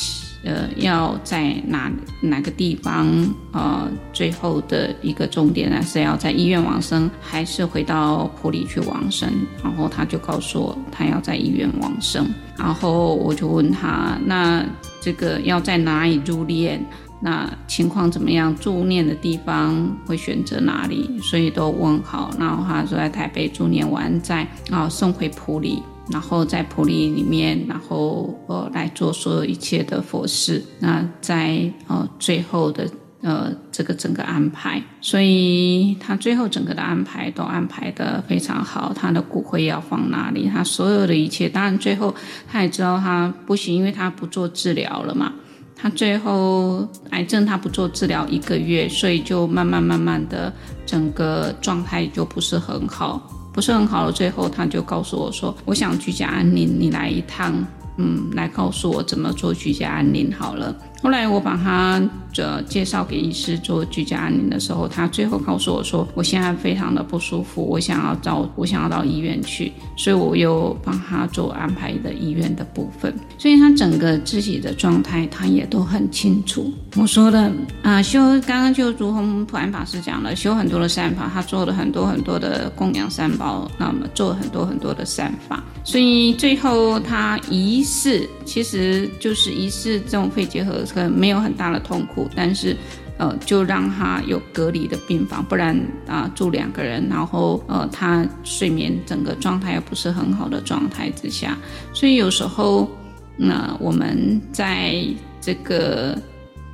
[0.42, 3.06] 呃，要在哪哪个地方？
[3.52, 9.30] 呃，最后的一个终点呢，是要在医院往生，还是回到埔里去往生？
[9.62, 12.26] 然后他就告诉我，他要在医院往生。
[12.56, 14.64] 然后我就问他，那
[15.02, 16.78] 这个要在哪里入殓？
[17.22, 18.54] 那情况怎么样？
[18.56, 21.20] 住念的地方会选择哪里？
[21.22, 22.30] 所以都问好。
[22.38, 25.82] 然后他说在台北住念完，再啊送回普里。
[26.10, 30.60] 然后在普里里面，然后呃来做所有一切的佛事。
[30.80, 32.84] 那在呃最后的
[33.20, 38.92] 呃这个整个安排，所以他最后整个的安排都安排得非常好。
[38.92, 40.50] 他的骨灰要放哪里？
[40.52, 42.12] 他所有的一切，当然最后
[42.50, 45.32] 他也知道他不行，因为他不做治疗了嘛。
[45.80, 50.52] 他最后癌症他不做治疗一个月，所以就慢慢慢慢的
[50.84, 53.22] 整个状态就不是很好。
[53.52, 57.52] 不是很好了，最后他就告诉我说：“我想居家安宁，你来一趟，
[57.96, 62.00] 嗯，来告诉我怎么做居家安宁好了。”后来我把他
[62.32, 73.12] 这介绍给医师做居家安宁的时候，他最后告诉我说：“我现在非常的不舒服，我想要到我想要到医院去。”所以我又帮他做安排的医院的部分。
[73.38, 76.72] 所以他整个自己的状态他也都很清楚。
[76.96, 77.50] 我说的
[77.82, 85.64] 啊、修刚刚就如同普安法师讲了，修很多的善法，他做了很多很多的供养三宝，那么做了很多很多的善法。
[85.82, 90.84] 所以最后他疑似，其实就是疑似这种肺结核。
[90.92, 92.76] 可能没有很大的痛苦，但是，
[93.18, 101.56] 呃，就让他有隔离的病房，不然啊、住两个人，然后呃，他睡眠整个状态又不是很好的状态之下，
[101.92, 102.88] 所以有时候，
[103.36, 105.04] 那、我们在
[105.40, 106.16] 这个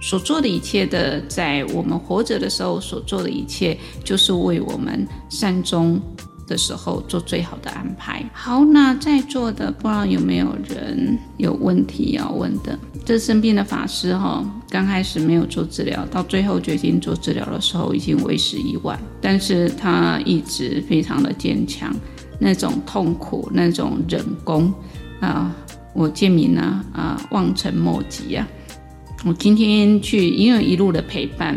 [0.00, 6.00] 所做的一切的，在我们活着的时候所做的一切，就是为我们善终
[6.46, 8.24] 的时候做最好的安排。
[8.32, 12.78] 好，那在座的不知道有没有人有问题要问的？
[13.04, 18.98] 这生病的法师哈，刚开始没有做治疗，到最后决定做治疗的时候，已经为时已晚。
[19.20, 21.94] 但是他一直非常的坚强，
[22.38, 24.72] 那种痛苦，那种忍功
[25.20, 25.54] 啊，
[25.94, 28.46] 我建明呢啊，望尘莫及啊。
[29.24, 31.56] 我今天去，因为一路的陪伴，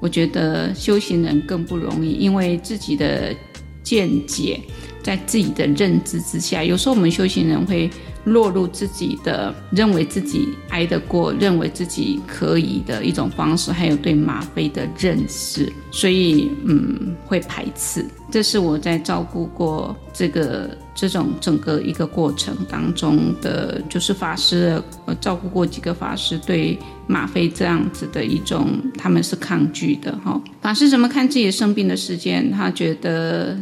[0.00, 3.34] 我觉得修行人更不容易，因为自己的。
[3.82, 4.60] 见解，
[5.02, 7.90] 在自己的认知之下，有时候我们修行人会
[8.24, 18.04] 落入自己的认为自己挨得过，认为自己可以的一种方式，还有对吗啡的认识，所以嗯，会排斥。
[18.30, 30.38] 这是我在照顾过这个这种整个一个过程当中的，就是法师，呃，照顾过几个法师对吗啡这样子的一种，他们是抗拒的哈。
[30.60, 32.50] 法师怎么看自己生病的时间？
[32.50, 33.56] 他觉得。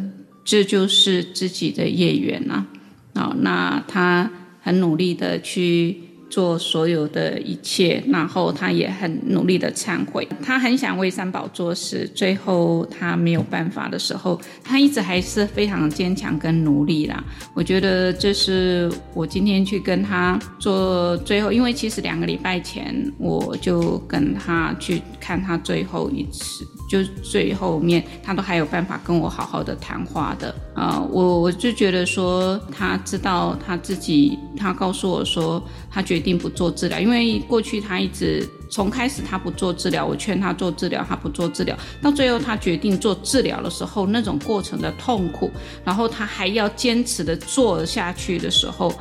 [0.50, 2.64] 这就是自己的业缘呐，
[3.12, 4.30] 啊，那他
[4.62, 5.94] 很努力的去
[6.30, 17.22] 做所有的一切，然后他也很努力的忏悔，他很想为三宝做事，最后他没有办法的时候，他一直还是非常坚强跟努力啦。
[17.54, 26.64] 我觉得这是我今天去跟他做最后，因为其实两个礼拜前我就跟他去看他最后一次。
[26.88, 35.60] 就最后面他都还有办法跟我好好的谈话的啊、我我就觉得说他知道他自己，他告诉我说
[35.90, 45.50] 他决定不做治疗，因为过去他一直从开始他不做治疗，我劝他做治疗，他不做治疗，到最后他决定做治疗的时候，那种过程的痛苦，
[45.84, 48.94] 然后他还要坚持的做下去的时候，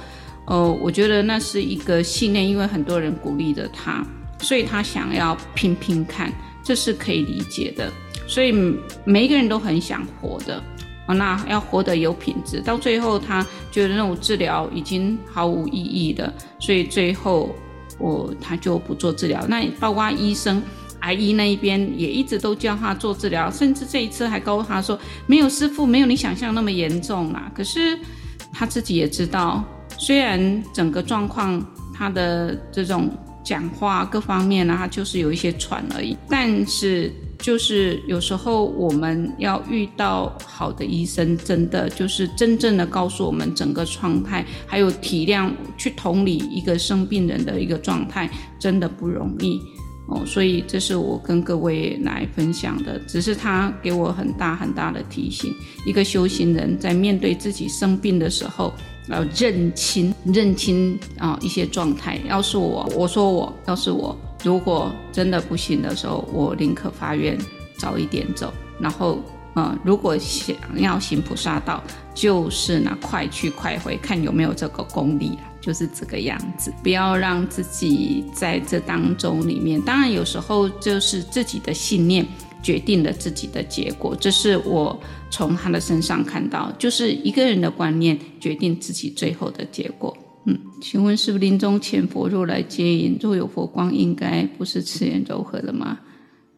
[0.47, 4.03] 呃，我觉得那是一个信念，因为很多人鼓励着他，
[4.39, 6.33] 所以他想要拼拼看。
[6.67, 7.89] 这是可以理解的，
[8.27, 8.51] 所以
[9.05, 10.61] 每一个人都很想活的
[11.05, 12.59] 啊，那要活得有品质。
[12.59, 13.41] 到最后，他
[13.71, 17.55] 觉得那种治疗已经毫无意义了，所以最后
[17.97, 19.45] 我他就不做治疗。
[19.47, 20.61] 那包括医生，
[20.99, 27.49] 癌医那一边也一直都叫他做治疗，甚至这一次还告诉他说，没有师父，没有你想象那么严重啦。
[27.55, 27.97] 可是
[28.51, 29.63] 他自己也知道，
[29.97, 31.65] 虽然整个状况，
[31.95, 33.09] 他的这种。
[33.47, 36.17] 讲话各方面呢，他就是有一些喘而已。
[36.29, 48.29] 但是，就是有时候我们要遇到好的医生，真的就是真正的告诉我们整个状态，还有体谅去同理一个生病人的一个状态，
[48.59, 49.61] 真的不容易
[50.07, 50.25] 哦。
[50.25, 55.53] 所以，这是我跟各位来分享的，只是他给我很大很大的提醒：
[55.85, 58.73] 一个修行人在面对自己生病的时候。
[59.09, 62.19] 要认清认清啊、一些状态。
[62.27, 67.37] 要是我，我说我要是我，如果真的不行的时候，我宁可发愿
[67.77, 68.53] 早一点走。
[68.81, 69.19] 然后，
[69.55, 71.81] 嗯，如果想要行菩萨道，
[72.13, 76.73] 就是那快去快回，看有没有这个功力，就是这个样子。
[76.81, 79.81] 不要让自己在这当中里面。
[79.81, 82.25] 当然，有时候就是自己的信念。
[82.63, 84.99] 决定了自己的结果，这是我
[85.29, 90.17] 从他的身上看到，就是一个人的观念决定自己最后的结果。
[90.47, 95.99] 嗯，请问师父临终前佛若来接引，若有佛光，应该不是慈颜柔和的吗？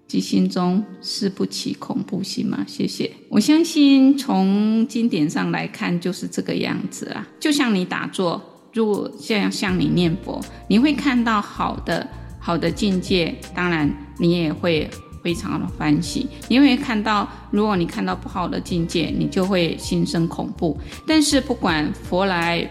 [0.08, 2.66] 即心中是不起恐怖心吗？
[2.66, 3.12] 谢谢。
[3.28, 7.28] 我相信从经典上来看，就是这个样子啊。
[7.40, 8.42] 就像你打坐，
[8.74, 12.08] 如果像像你念佛，你会看到好的
[12.40, 14.90] 好的境界，当然你也会。
[15.22, 20.80] 非常的欢喜，你会看到，如果你看到不好的境界，你就会心生恐怖。
[21.06, 22.68] 但是不管佛来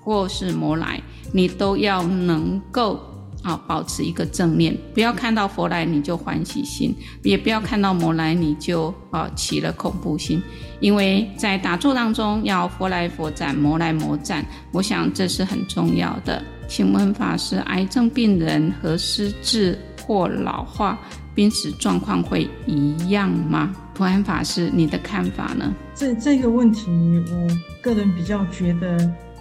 [0.00, 0.98] 或是魔来，
[1.34, 2.98] 你都要能够
[3.46, 6.92] 啊保持一个正念，不要看到佛来你就欢喜心，
[7.22, 10.42] 也不要看到魔来你就啊起了恐怖心。
[10.80, 16.42] 因为在打坐当中，要佛来佛斩，魔来魔斩，我想这是很重要的。
[16.66, 20.98] 请问法师，癌症病人和失智或老化，
[21.32, 23.72] 濒死状况会一样吗？
[23.94, 25.72] 普安法师，你的看法呢？
[25.94, 26.90] 这这个问题，
[27.30, 27.48] 我
[27.80, 28.98] 个人比较觉得，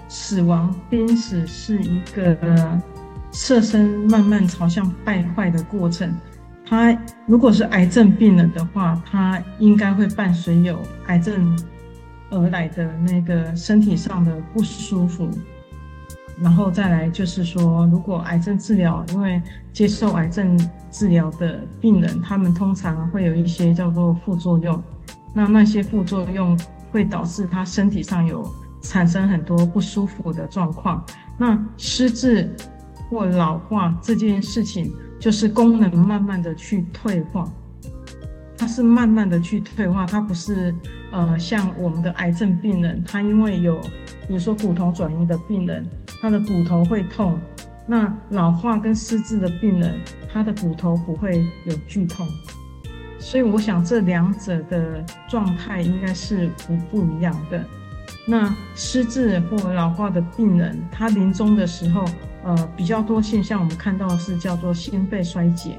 [0.07, 2.79] 死亡濒死是一个
[3.35, 6.15] 色身慢慢朝向败坏的过程。
[6.65, 11.59] 他如果是癌症病人的话，他应该会伴随有癌症
[12.31, 15.29] 而来的那个身体上的不舒服。
[16.41, 19.41] 然后再来就是说，如果癌症治疗，因为
[19.73, 20.57] 接受癌症
[20.89, 24.81] 治疗的病人，他们通常会有一些叫做副作用，
[25.33, 26.57] 那那些副作用
[26.89, 28.49] 会导致他身体上有
[28.81, 31.05] 产生很多不舒服的状况。
[31.37, 32.49] 那失智
[33.09, 37.51] 或老化这件事情，就是功能慢慢的去退化，
[38.57, 40.73] 它是慢慢的去退化，它不是
[41.11, 43.79] 呃像我们的癌症病人，他因为有
[44.27, 45.85] 比如说骨头转移的病人。
[46.21, 47.37] 他的骨头会痛，
[47.85, 49.99] 那老化跟失智的病人，
[50.31, 52.25] 他的骨头不会有剧痛，
[53.19, 57.63] 所以我想这两者的状态应该是不不一样的。
[58.27, 62.03] 那失智或老化的病人，他临终的时候，
[62.45, 65.77] 呃，比较多现象我们看到的是叫做心肺衰竭。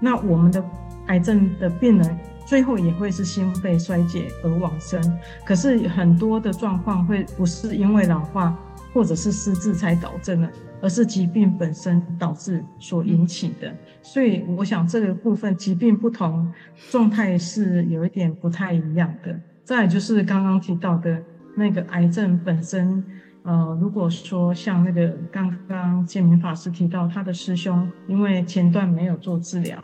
[0.00, 0.64] 那我们的
[1.08, 4.98] 癌症的病人最后也会是心肺衰竭而往生，
[5.44, 8.58] 可是很多的状况会不是因为老化。
[8.92, 10.50] 或者是失智才导致的，
[10.82, 13.72] 而是疾病本身导致所引起的。
[14.02, 16.52] 所以我想这个部分疾病不同
[16.90, 19.38] 状态是有一点不太一样的。
[19.62, 21.22] 再就是刚刚提到的
[21.54, 23.04] 那个癌症本身，
[23.42, 29.78] 呃，如果说像那个刚刚建明法师提到他的师兄，因为前段没有做治疗，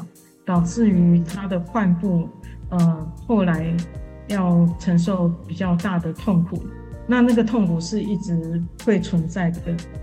[0.44, 2.28] 导致于他的患部，
[2.68, 3.74] 呃，后来
[4.28, 6.62] 要承受比较大的痛苦。
[7.06, 9.60] 那那个痛苦是一直会存在的，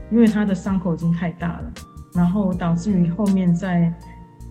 [0.09, 1.71] 因为他的伤口已经太大了，
[2.13, 3.93] 然后导致于后面在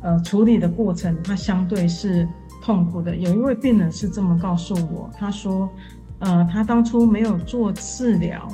[0.03, 2.29] 呃处理的过程，他相对是
[2.63, 3.17] 痛苦的。
[3.17, 5.69] 有一位病人是这么告诉我，他说，
[6.19, 8.47] 呃，他当初没有做治疗，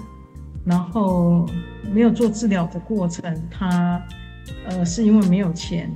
[0.69, 1.49] 然后
[1.90, 4.01] 没有做治疗的过程，他
[4.66, 5.90] 呃是因为没有钱，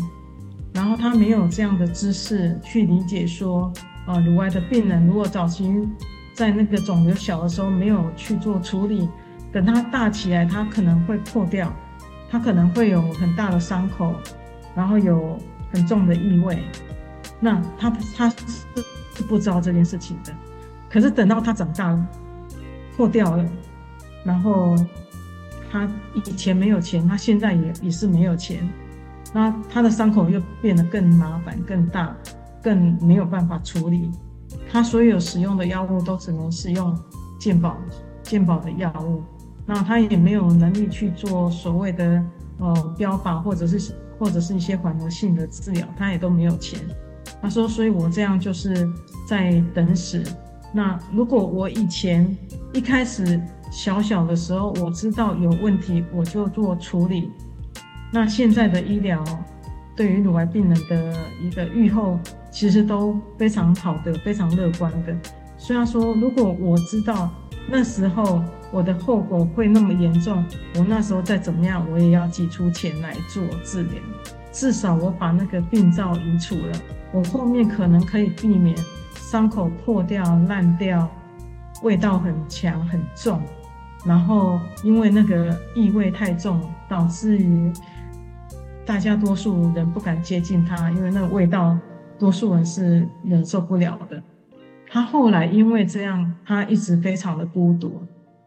[0.72, 3.70] 然后他没有这样的知识去理解说，
[4.06, 5.70] 呃，乳癌的病人如果早期
[6.34, 9.08] 在那个肿瘤小的时候没有去做处理，
[9.52, 11.70] 等它大起来，它可能会破掉，
[12.30, 14.14] 它可能会有很大的伤口，
[14.74, 15.38] 然后有
[15.70, 16.58] 很重的异味。
[17.38, 20.32] 那他他是不知道这件事情的，
[20.88, 22.06] 可是等到他长大了，
[22.96, 23.44] 破掉了，
[24.24, 24.74] 然后
[25.70, 28.68] 他以前没有钱，他现在也也是没有钱。
[29.32, 32.14] 那他的伤口又变得更麻烦、更大、
[32.62, 34.10] 更没有办法处理。
[34.70, 36.98] 他所有使用的药物都只能使用
[37.38, 37.76] 健保、
[38.22, 39.22] 健保的药物。
[39.64, 42.22] 那他也没有能力去做所谓的
[42.58, 46.78] 呃标靶或者是或者是一些缓和性的治疗，他也都没有钱。
[47.40, 48.88] 他说：“所以我这样就是
[49.26, 50.22] 在等死。
[50.72, 52.36] 那如果我以前
[52.72, 53.40] 一开始
[53.72, 57.32] 小小的时候，我知道有问题，我就做处理。”
[58.12, 59.24] 那现在的医疗
[59.96, 62.20] 对于乳癌病人的一个预后，
[62.50, 65.16] 其实都非常好的，非常乐观的。
[65.56, 67.30] 虽然说，如果我知道
[67.66, 70.44] 那时候我的后果会那么严重，
[70.76, 73.94] 我那时候再怎么样，我也要挤出钱来做治疗。
[74.52, 76.72] 至少我把那个病灶移除了，
[77.10, 78.76] 我后面可能可以避免
[79.14, 81.08] 伤口破掉、烂掉，
[81.82, 83.40] 味道很强很重，
[84.04, 87.72] 然后因为那个异味太重，导致于。
[88.84, 91.78] 大家多数人不敢接近他，因为那个味道，
[92.18, 94.20] 多数人是忍受不了的。
[94.88, 98.02] 他后来因为这样，他一直非常的孤独，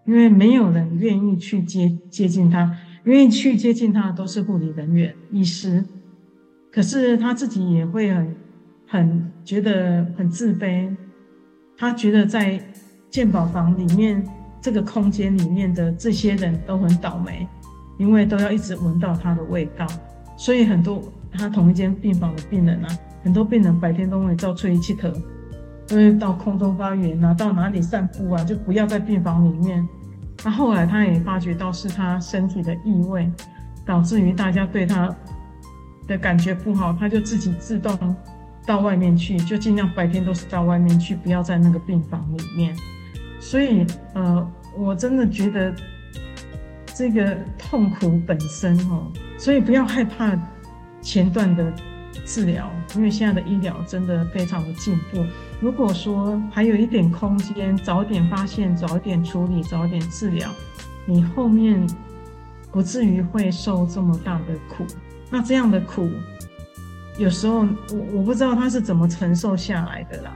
[0.05, 5.81] 因为没有人愿意去接接近他，愿意去接近他的都是护理人员、医师。
[6.69, 8.35] 可是他自己也会很
[8.85, 10.93] 很觉得很自卑，
[11.77, 12.61] 他觉得在
[13.09, 14.21] 健保房里面
[14.65, 17.47] 这个空间里面的这些人都很倒霉，
[17.99, 19.85] 因为都要一直闻到他的味道。
[20.35, 22.87] 所以很多他同一间病房的病人啊，
[23.23, 25.07] 很多病人白天都会遭吹气头，
[25.87, 29.87] 都会到空中花园啊，到哪里散步啊，就不要在病房里面。
[30.43, 33.31] 那后来他也发觉到是他身体的异味，
[33.85, 35.15] 导致于大家对他
[36.07, 38.15] 的感觉不好，他就自己自动
[38.65, 42.75] 到外面去，就尽量白天都是到外面去，不要在那个病房里面。
[43.49, 45.73] 所以呃，我真的觉得。
[46.97, 50.33] 这个痛苦本身哦，所以不要害怕
[51.01, 51.73] 前段的
[52.25, 55.21] 治疗，因为现在的医疗真的非常的进步。
[55.59, 60.49] 如果说还有一点空间，早点发现，早点处理，早点治疗，
[61.05, 61.85] 你后面
[62.71, 64.85] 不至于会受这么大的苦。
[65.29, 66.09] 那这样的苦，
[67.17, 70.31] 有时候我我不知道他是怎么承受下来的啦。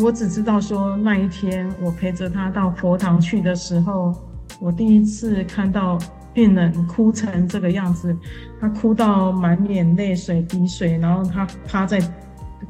[0.00, 4.14] 我只知道说那一天我陪着他到佛堂去的时候。
[4.58, 5.98] 我第一次看到
[6.32, 8.16] 病人哭成这个样子，
[8.58, 12.00] 他哭到满脸泪水、鼻水，然后他趴在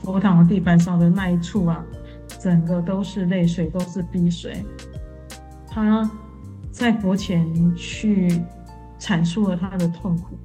[0.01, 1.85] 佛堂的地板上的那一处啊，
[2.41, 4.65] 整个都是泪水，都是鼻水。
[5.69, 6.11] 他
[6.73, 7.47] 在佛前
[7.77, 8.43] 去
[8.99, 10.37] 阐述了他的痛苦，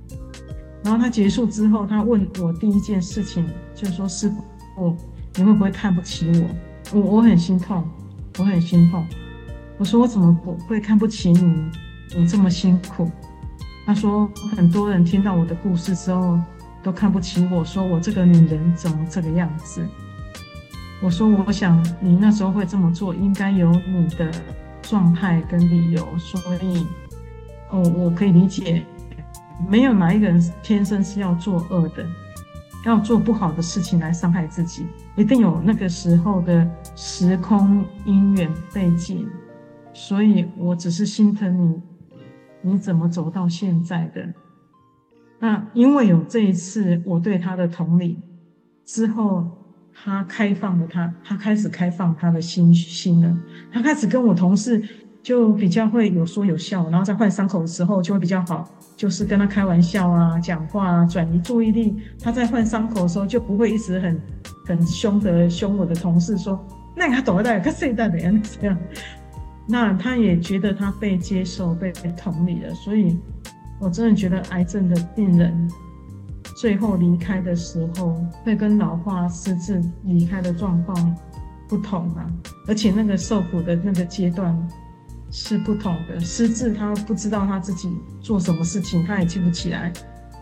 [0.84, 4.32] 然后他结束之后，他问我第一件事情就是说：“师
[4.76, 4.96] 傅，
[5.36, 6.50] 你会不会看不起我？
[7.00, 7.84] 我我很心痛，
[8.38, 9.06] 我很心痛。”
[9.78, 11.72] 我说我怎么不会看不起你？
[12.16, 13.10] 你这么辛苦。
[13.86, 16.40] 他说很多人听到我的故事之后
[16.84, 19.84] 都看不起我，说我这个女人怎么这个样子。
[21.02, 24.32] 我说我想你那时候会这么做，应该有你的
[24.84, 26.08] 状态跟理由。
[26.20, 26.86] 所以
[27.72, 28.86] 哦，我可以理解，
[29.68, 32.06] 没有哪一个人天生是要作恶的，
[32.86, 34.86] 要做不好的事情来伤害自己，
[35.16, 39.28] 一定有那个时候的时空因缘背景。
[39.94, 41.82] 所以我只是心疼
[42.64, 44.34] 你，你怎么走到现在的？
[45.40, 48.20] 那因为有这一次我对他的同理
[48.86, 49.46] 之后，
[49.94, 53.38] 他开放了他，他开始开放他的心心了。
[53.72, 54.82] 他开始跟我同事
[55.24, 58.68] 就比较会有说有笑，然后在换伤口的时候就会比较好，
[58.98, 61.96] 就是跟他开玩笑啊，讲话啊，转移注意力。
[62.22, 64.20] 他在换伤口的时候就不会一直很
[64.66, 66.60] 很凶的凶我的同事说，
[66.96, 68.78] 那他懂了，那个他现在的样子这样。
[69.68, 73.18] 那他也觉得他被接受、被同理了，所以
[73.80, 75.72] 我真的觉得癌症的病人
[76.58, 81.16] 最后离开的时候，会跟老化、失智离开的状况
[81.70, 82.26] 不同啊，
[82.68, 84.58] 而且那个受苦的那个阶段
[85.32, 86.20] 是不同的。
[86.20, 87.90] 失智他不知道他自己
[88.22, 89.92] 做什么事情，他也记不起来；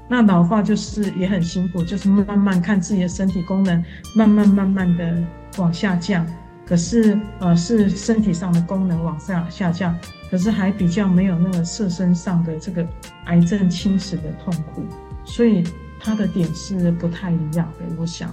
[0.10, 3.82] 那老化就是也很辛苦，就是慢慢看自己的身体功能
[4.16, 5.24] 慢慢慢慢的
[5.58, 6.26] 往下降。
[6.66, 9.98] 可是，呃，是身体上的功能往下下降，
[10.30, 12.88] 可是还比较没有那个色身上的这个
[13.26, 14.84] 癌症侵蚀的痛苦，
[15.26, 15.64] 所以
[16.00, 17.96] 他的点是不太一样的。
[17.98, 18.30] 我想，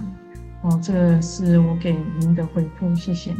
[0.61, 3.33] 哦，这个是我给您的回复，谢谢。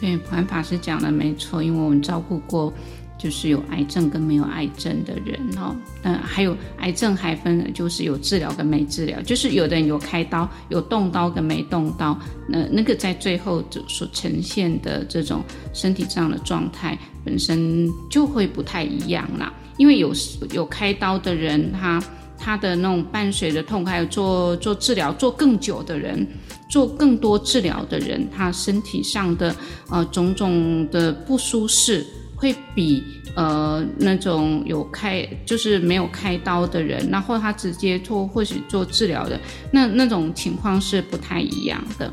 [0.00, 2.72] 对，普安法师讲的没错，因为我们照顾过。
[3.18, 12.16] 就是有癌症跟没有癌症的人哦，嗯，还有癌症还分，就是有治疗跟没治疗，就是有的人有开刀，有动刀跟没动刀，
[12.46, 15.42] 那那个在最后所呈现的这种
[15.72, 20.12] 身体这样的状态本身就会不太一样啦，因为有
[20.52, 22.00] 有开刀的人，他
[22.38, 26.24] 他的那种伴随着痛，还有做做治疗做更久的人，
[26.68, 29.54] 做更多治疗的人，他身体上的
[29.90, 32.06] 呃种种的不舒适。
[32.38, 33.02] 会比
[33.34, 39.40] 呃那种有开就是没有开刀的人，然后他直接做或许做治疗的
[39.70, 42.12] 那那种情况是不太一样的。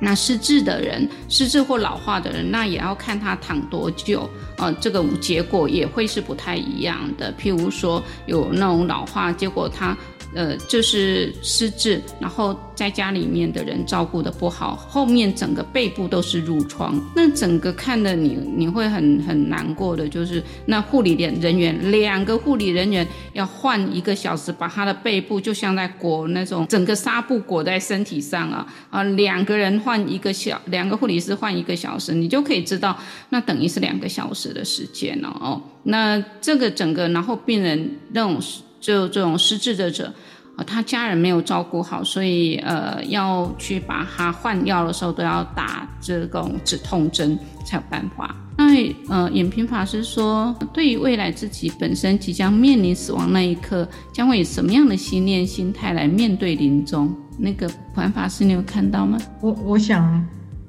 [0.00, 4.26] 那失智的人，失智或老化的人，那也要看他躺多久，
[4.56, 7.30] 呃，这个结果也会是不太一样的。
[7.38, 9.94] 譬如说有那种老化，结果他。
[10.34, 32.98] 呃，就是失智，然后在家里面的人照顾的不好，后面整个背部都是褥疮，那整个看的你你会很很难过的，就是那护理人人员两个护理人员要换一个小时，把他的背部就像在裹那种整个纱布裹在身体上啊啊，两个人换一个小，两个护理师换一个小时，你就可以知道，
[33.28, 35.62] 那等于是两个小时的时间了哦。
[35.84, 38.42] 那这个整个，然后病人那种。
[38.84, 40.12] 就这种失智的者，
[40.58, 48.36] 呃，他家人没有照顾好，所以呃，要去把他换药的时候都要打这种止痛针才有办法。
[48.58, 57.10] 那呃，延平法师说，对于未来自己本身即将面临死亡那一刻，将会以什么样的心念心态来面对临终？
[57.38, 59.16] 那个普安法师，你有看到吗？
[59.40, 60.22] 我我想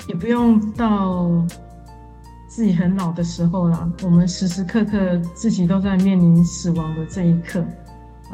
[0.07, 1.29] 也不用到
[2.47, 7.63] 自己很老的时候了，我们时时刻刻自己都在面临死亡的这一刻。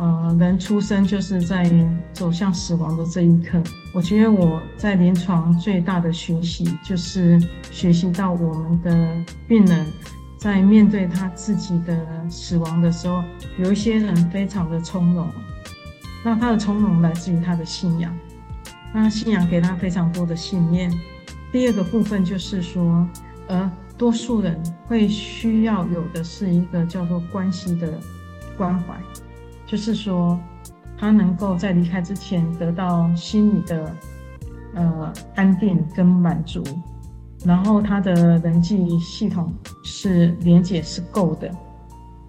[0.02, 1.72] 呃，人出生就是在
[2.12, 3.62] 走向死亡的这一刻。
[3.94, 9.16] 我觉得我在临床最大的学习，就是学习到我们的
[9.48, 9.86] 病人
[10.40, 13.24] 在面对他自己的死亡的时候，
[13.60, 15.30] 有一些人非常的从容。
[16.26, 18.12] 那他的从容来自于他的信仰，
[18.92, 20.92] 那信仰给他非常多的信念。
[21.52, 23.08] 第二个部分就是说，
[23.50, 28.00] 呃，多数人会需要有的是一个叫做关系的
[28.58, 28.96] 关怀。
[29.72, 30.38] 就是说，
[30.98, 33.96] 他能够在离开之前得到心理的
[34.74, 36.62] 呃安定跟满足，
[37.46, 39.50] 然后他的人际系统
[39.82, 41.50] 是连接是够的。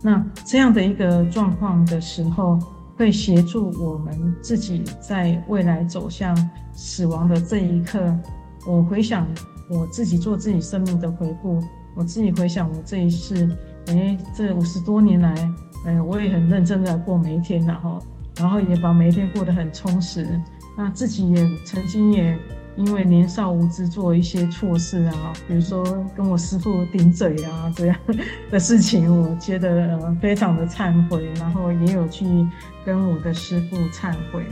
[0.01, 2.57] 那这样的一个状况的时候，
[2.97, 6.33] 会协助我们自己在未来走向
[6.73, 8.17] 死亡的这一刻。
[8.69, 9.27] 我回想
[9.69, 11.61] 我自己做自己生命的回顾，
[11.97, 13.51] 我自己回想我这一世，
[13.87, 15.35] 诶，这五十多年来。
[15.85, 18.03] 哎，我也很认真的过每一天，然后，
[18.37, 20.27] 然后也把每一天过得很充实。
[20.77, 22.39] 那自己也曾经也
[22.77, 25.85] 因为年少无知做一些错事啊，比如说
[26.17, 27.97] 跟我师父顶嘴啊这样
[28.51, 32.25] 的事情，我觉得呃非常的忏悔，然后也有去
[32.85, 34.47] 跟我的师父忏悔。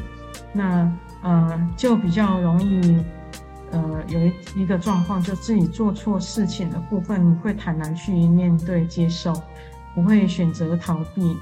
[0.52, 0.92] 那
[1.22, 2.98] 呃，就比较容易
[3.70, 9.32] 呃有一一个状况，就自己做错事情的部分，会坦然去面对接受。
[9.94, 11.36] 不会选择逃避，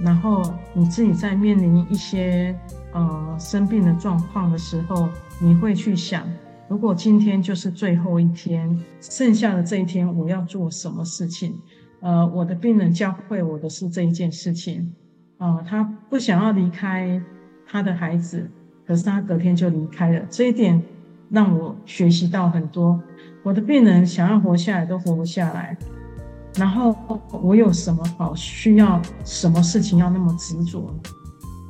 [0.00, 2.58] 然后你自己在面临一些
[2.92, 5.08] 呃生病的状况的时候，
[5.38, 6.26] 你会去想，
[6.68, 11.58] 如果今天就是最后一天，剩下的这一天我要做什么事情？
[12.00, 14.94] 呃，我的病人教会我的是这一件事情，
[15.36, 17.20] 啊、呃，他不想要离开
[17.66, 18.50] 他的孩子，
[18.86, 20.82] 可是他隔天就离开了，这一点
[21.28, 22.98] 让我学习到很多。
[23.42, 25.76] 我的病人想要活下来都活不下来。
[26.56, 26.94] 然后
[27.42, 29.00] 我有什么好需要？
[29.24, 30.92] 什么事情要那么执着，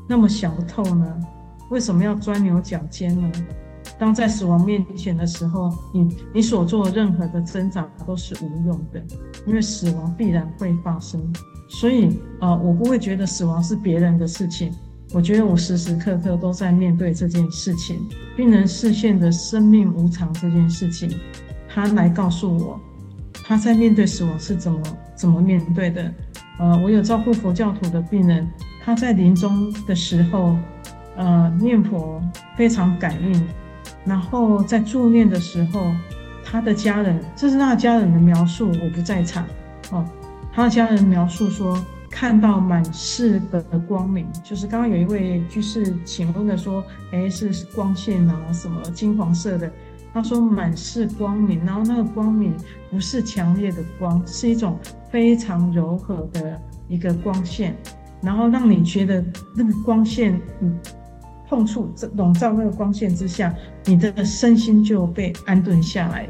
[0.09, 1.07] 那么想不透呢？
[1.71, 3.31] 为什么要钻牛角尖呢？
[3.99, 9.01] 当在死亡面前的时候，你你所做的任何的挣扎都是无用的，
[9.47, 11.21] 因为死亡必然会发生。
[11.69, 14.73] 所以、呃，我不会觉得死亡是别人的事情，
[15.13, 18.01] 我觉得我时时刻刻都在面对这件事情。
[18.37, 21.21] 病人视线的生命无常这件事情，
[21.69, 22.81] 他来告诉我。
[23.51, 24.81] 他在面对死亡是怎么
[25.17, 26.09] 怎么面对的？
[26.61, 28.49] 呃，我有照顾佛教徒的病人，
[28.85, 30.57] 他在临终的时候，
[31.17, 32.23] 呃，念佛
[32.57, 33.49] 非常感应，
[34.05, 35.93] 然后在助念的时候，
[36.45, 39.45] 他的家人，这是他的家人的描述，我不在场。
[39.91, 40.05] 哦，
[40.53, 41.77] 他的家人描述说，
[42.09, 49.69] 看到满室的光明，就是刚刚有一位居士请问的说，哎，是光线啊，什么金黄色的？
[50.13, 52.55] 他说满是光明，然后那个光明
[52.91, 54.79] 不是强烈的光，是一种
[55.11, 57.77] 非常柔和的一个光线，
[58.21, 59.25] 然后让你觉得
[59.55, 60.73] 那个光线，你
[61.49, 63.55] 碰触这笼罩那个光线之下，
[63.85, 66.29] 你的身心就被安顿下来。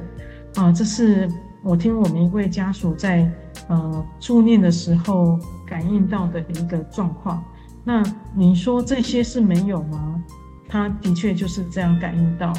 [0.56, 1.26] 啊，这是
[1.62, 3.30] 我听我们一位家属在
[3.68, 7.42] 呃助念的时候感应到的一个状况。
[7.82, 8.02] 那
[8.34, 10.22] 你说这些是没有吗？
[10.68, 12.52] 他的确就是这样感应到。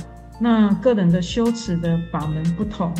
[0.44, 2.92] 那个人的修持的法门不同，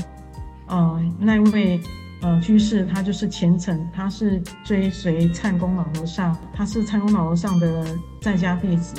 [0.68, 1.82] 呃，那位
[2.22, 7.84] 呃居士他就是虔诚，他是追随忏宫老和尚，他是忏宫老和尚的
[8.22, 8.94] 在家弟子，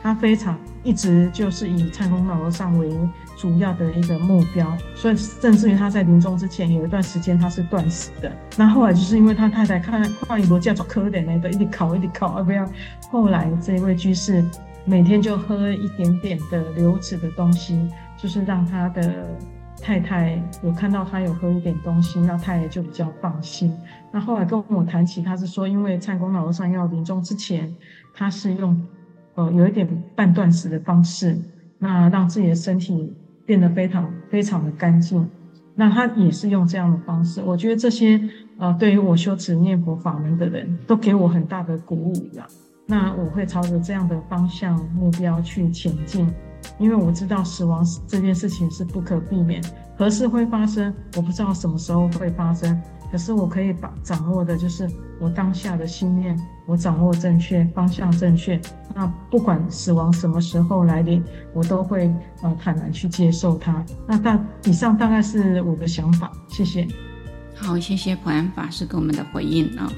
[0.00, 2.88] 他非常一直就是以忏宫老和尚为
[3.36, 8.30] 主要的一个目标，所以甚至于他在临终之前有一段时间他是断食的。
[8.56, 12.64] 那后来就是因为他太太看看一波叫做可怜那个一直考一直考啊不要，
[13.10, 14.44] 后来这位居士。
[14.88, 17.78] 每天就喝一点点的流质的东西，
[18.16, 19.26] 就是让他的
[19.82, 23.70] 太太有看到他有喝一点东西，那太太就比较放心。
[24.10, 27.70] 那后来跟我谈起，他是说，因为蔡公老和尚要临终之前，
[28.14, 28.82] 他是用
[29.34, 29.86] 呃有一点
[30.16, 31.38] 半断食的方式，
[31.78, 33.12] 那让自己的身体
[33.44, 35.28] 变得非常非常的干净。
[35.74, 38.18] 那他也是用这样的方式，我觉得这些
[38.56, 42.46] 呃对于我修持念佛法门的人都给我很大的鼓舞呀。
[42.90, 46.26] 那我会朝着这样的方向目标去前进，
[46.78, 49.62] 因为我知道死亡这件事情是不可避免，
[49.94, 52.80] 何时会发生，我不知道什么时候会发生。
[53.12, 54.86] 可是我可以把掌握的就是
[55.20, 58.58] 我当下的心念，我掌握正确方向正确。
[58.94, 62.10] 那不管死亡什么时候来临，我都会
[62.42, 63.84] 呃坦然去接受它。
[64.06, 66.88] 那大以上大概是我的想法，谢谢。
[67.54, 69.90] 好，谢谢普安法师给我们的回应啊。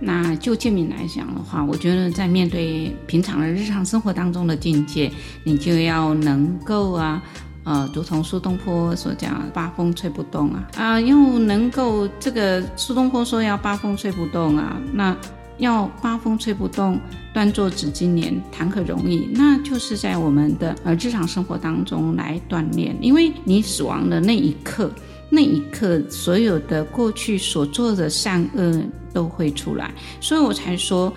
[0.00, 5.10] 那就建明来讲的话，我觉得在面对平常的日常生活当中的境界，
[5.44, 7.22] 你就要能够啊，
[7.64, 15.16] 呃，如同苏东坡所讲“八风吹不动”啊，啊，又能够这个苏东坡说要“八风吹不动”啊，那
[15.58, 17.00] 要“八风吹不动”，
[17.34, 19.28] 端坐紫金莲，谈何容易？
[19.34, 24.90] 那就是在我们的呃日常生活当中来锻炼，因为你死亡的那一刻。
[25.30, 31.12] 那一刻，所有的过去所做的善恶都会出来，所以我才说，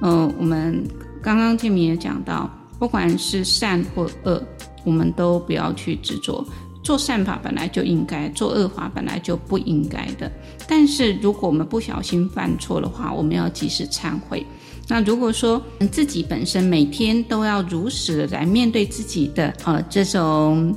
[0.00, 0.82] 呃，我们
[1.22, 4.42] 刚刚建明也讲到，不管是善或恶，
[4.84, 6.44] 我们都不要去执着。
[6.82, 10.30] 做善法本来就应该，做恶法本来就不应该的。
[10.68, 14.44] 但是如果我们不小心犯错的话，我们要及时忏悔。
[14.86, 20.76] 那如果说自己本身每天都要如实的来面对自己的呃这种。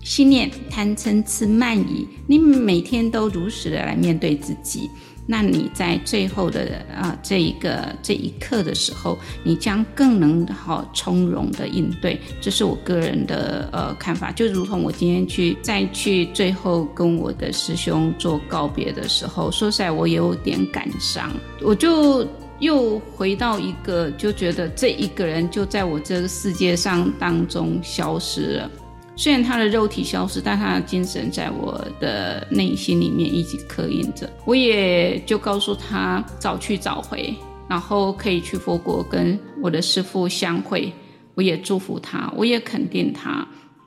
[0.00, 4.88] 信念贪嗔痴慢疑，你每天都如实的来面对自己，
[5.30, 12.18] 那你在最后的啊这一个这一刻的时候，你将更能好从容的应对。
[12.40, 21.30] 这是我个人的呃看法，就如同我今天去再去最后跟我的师兄做告别的时候，说实在我有点感伤，
[21.60, 22.26] 我就
[22.60, 28.70] 又回到一个，就觉得这一个人就在我这个世界上当中消失了。
[29.18, 34.30] 虽然他的肉体消失，但他的精神在我的内心里面一直刻印着。
[34.44, 37.34] 我也就告诉他早去早回，
[37.68, 40.92] 然后可以去佛国跟我的师父相会。
[41.34, 43.44] 我也祝福他，我也肯定他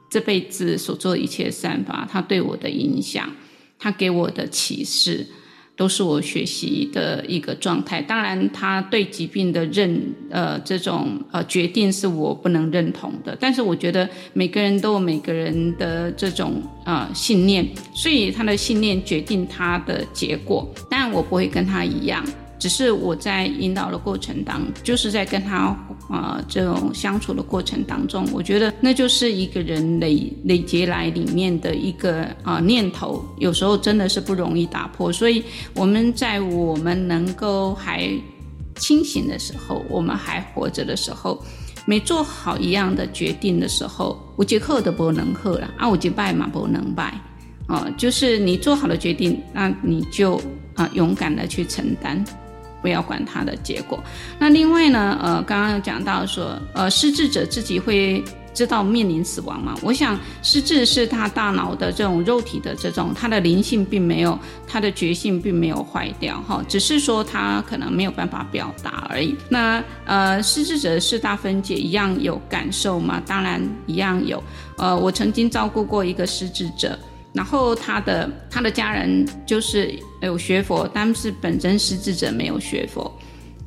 [0.09, 3.29] 这辈子所做的一切善法，他对我的影响，
[3.79, 5.25] 他给我的启示。
[5.75, 8.01] 都是我学习的一个状态。
[8.01, 13.35] 当然，他对疾病的认呃这种呃决定是我不能认同的。
[13.39, 20.69] 但是我觉得每个人都有每个人的这种呃信念，所以他的信念决定他的结果。
[20.89, 22.23] 但，我不会跟他一样。
[22.61, 25.57] 只是我在引导的过程当，就是在跟他
[26.07, 35.11] 啊、呃、这种相处的过程当中，我觉得那就是一个人累累劫来里面的一个啊、呃、念头，有时候真的是不容易打破。
[35.11, 35.43] 所以
[35.73, 38.07] 我们在我们能够还
[38.75, 41.43] 清醒的时候，我们还活着的时候，
[41.87, 47.19] 没做好一样的决定的时候，我杰克都不能喝了啊，我杰拜嘛不能拜
[47.65, 50.39] 啊，就是你做好了决定，那你就
[50.75, 52.23] 啊、勇敢的去承担。
[52.81, 54.03] 不要管它的结果。
[54.39, 59.73] 那另外呢，呃，刚刚有讲到说，呃，失智者自己会知道面临死亡吗？
[59.81, 64.37] 我想，失智是他大脑的这种肉体的这种，他的灵性并没有，
[64.67, 69.35] 他的觉性并没有坏掉，哈，只是说他可能没有办法表达而已。
[69.47, 73.21] 那呃，失智者四大分解一样有感受吗？
[73.25, 74.43] 当然一样有。
[74.77, 76.99] 呃，我曾经照顾过一个失智者。
[77.33, 83.11] 然后他的他的家人就是有学佛，但是本身失智者没有学佛，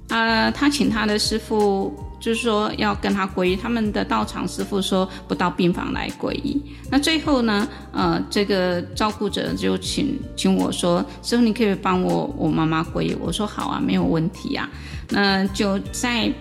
[0.08, 6.60] 呃，他请他的师傅就是说要跟他皈依，他们的道场师傅说不到病房来皈依。
[6.90, 14.68] 那最后呢，呃，这个照顾者就请请我说，师傅你可以帮我我妈妈皈依，我说好啊，没有问题啊。
[15.10, 16.32] 那就在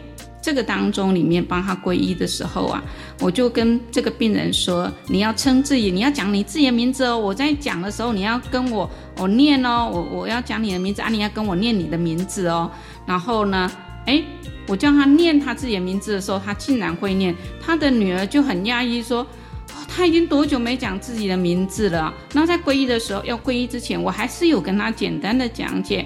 [0.43, 2.83] 这个当中里面帮他皈依的时候啊，
[3.21, 7.17] 我就跟这个病人说，你要称自己，你要讲你自己的名字哦。
[7.17, 12.69] 我在讲的时候，你要跟我我念哦，我我要讲你的名字啊，你要跟我念你的名字哦。
[13.05, 13.71] 然后呢，
[14.05, 14.21] 哎，
[14.67, 17.33] 我叫他念他自己的名字的时候，他竟然会念。
[17.61, 19.25] 他的女儿就很讶异说。
[19.95, 22.11] 他已经多久没讲自己的名字了？
[22.33, 26.05] 那在皈依的时候，要皈依之前，我还是有跟他简单的讲解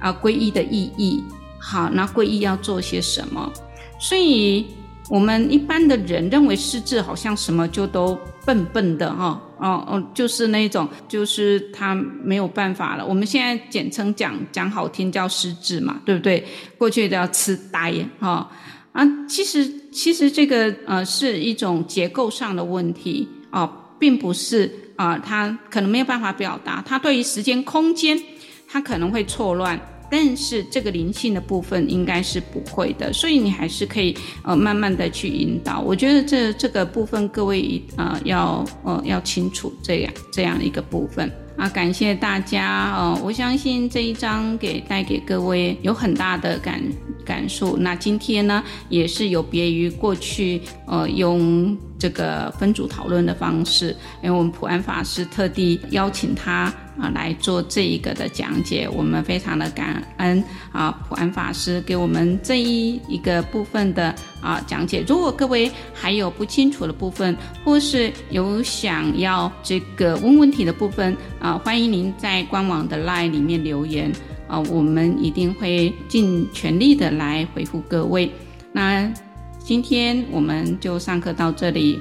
[0.00, 1.22] 啊，皈依的意义。
[1.58, 3.52] 好，那皈依要做些什么？
[4.00, 4.66] 所以，
[5.10, 13.04] 我们一般的人认为失智好像什么就都笨笨的哈，哦哦，就是那种，就是他没有办法了。
[13.06, 16.44] 我们现在简称讲讲好听叫失智嘛，对不对？
[16.78, 18.50] 过去叫痴呆哈。
[18.92, 28.20] 啊，其实其实这个呃是一种结构上的问题啊，并不是啊，他可能没有办法表达，他对于时间空间
[28.66, 29.78] 他可能会错乱，
[30.10, 35.80] 但是这个灵性的部分应该是不会的，所以你还是可以呃慢慢的去引导。
[35.80, 41.30] 我觉得这这个部分各位呃要呃要清楚这样这样一个部分。
[41.56, 43.20] 啊，感谢大家哦！
[43.22, 46.80] 我相信这一章给带给各位有很大的感
[47.22, 47.76] 感受。
[47.76, 56.72] 那今天呢，也是有别于过去，呃，用这个分组讨论的方式，因为我们普安法师特地邀请他。
[57.00, 65.04] 啊，来做这一个的讲解，我们非常的感恩啊，普安法师给我们这一一个部分的啊讲解。
[65.08, 74.12] 如果各位还有不清楚的部分，或是有想要这个问问题的部分啊，欢迎您在官网的 LINE 里面留言
[74.46, 78.30] 啊，我们一定会尽全力的来回复各位。
[78.72, 79.10] 那
[79.58, 81.98] 今天我们就上课到这里，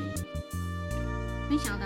[1.50, 1.86] 分享到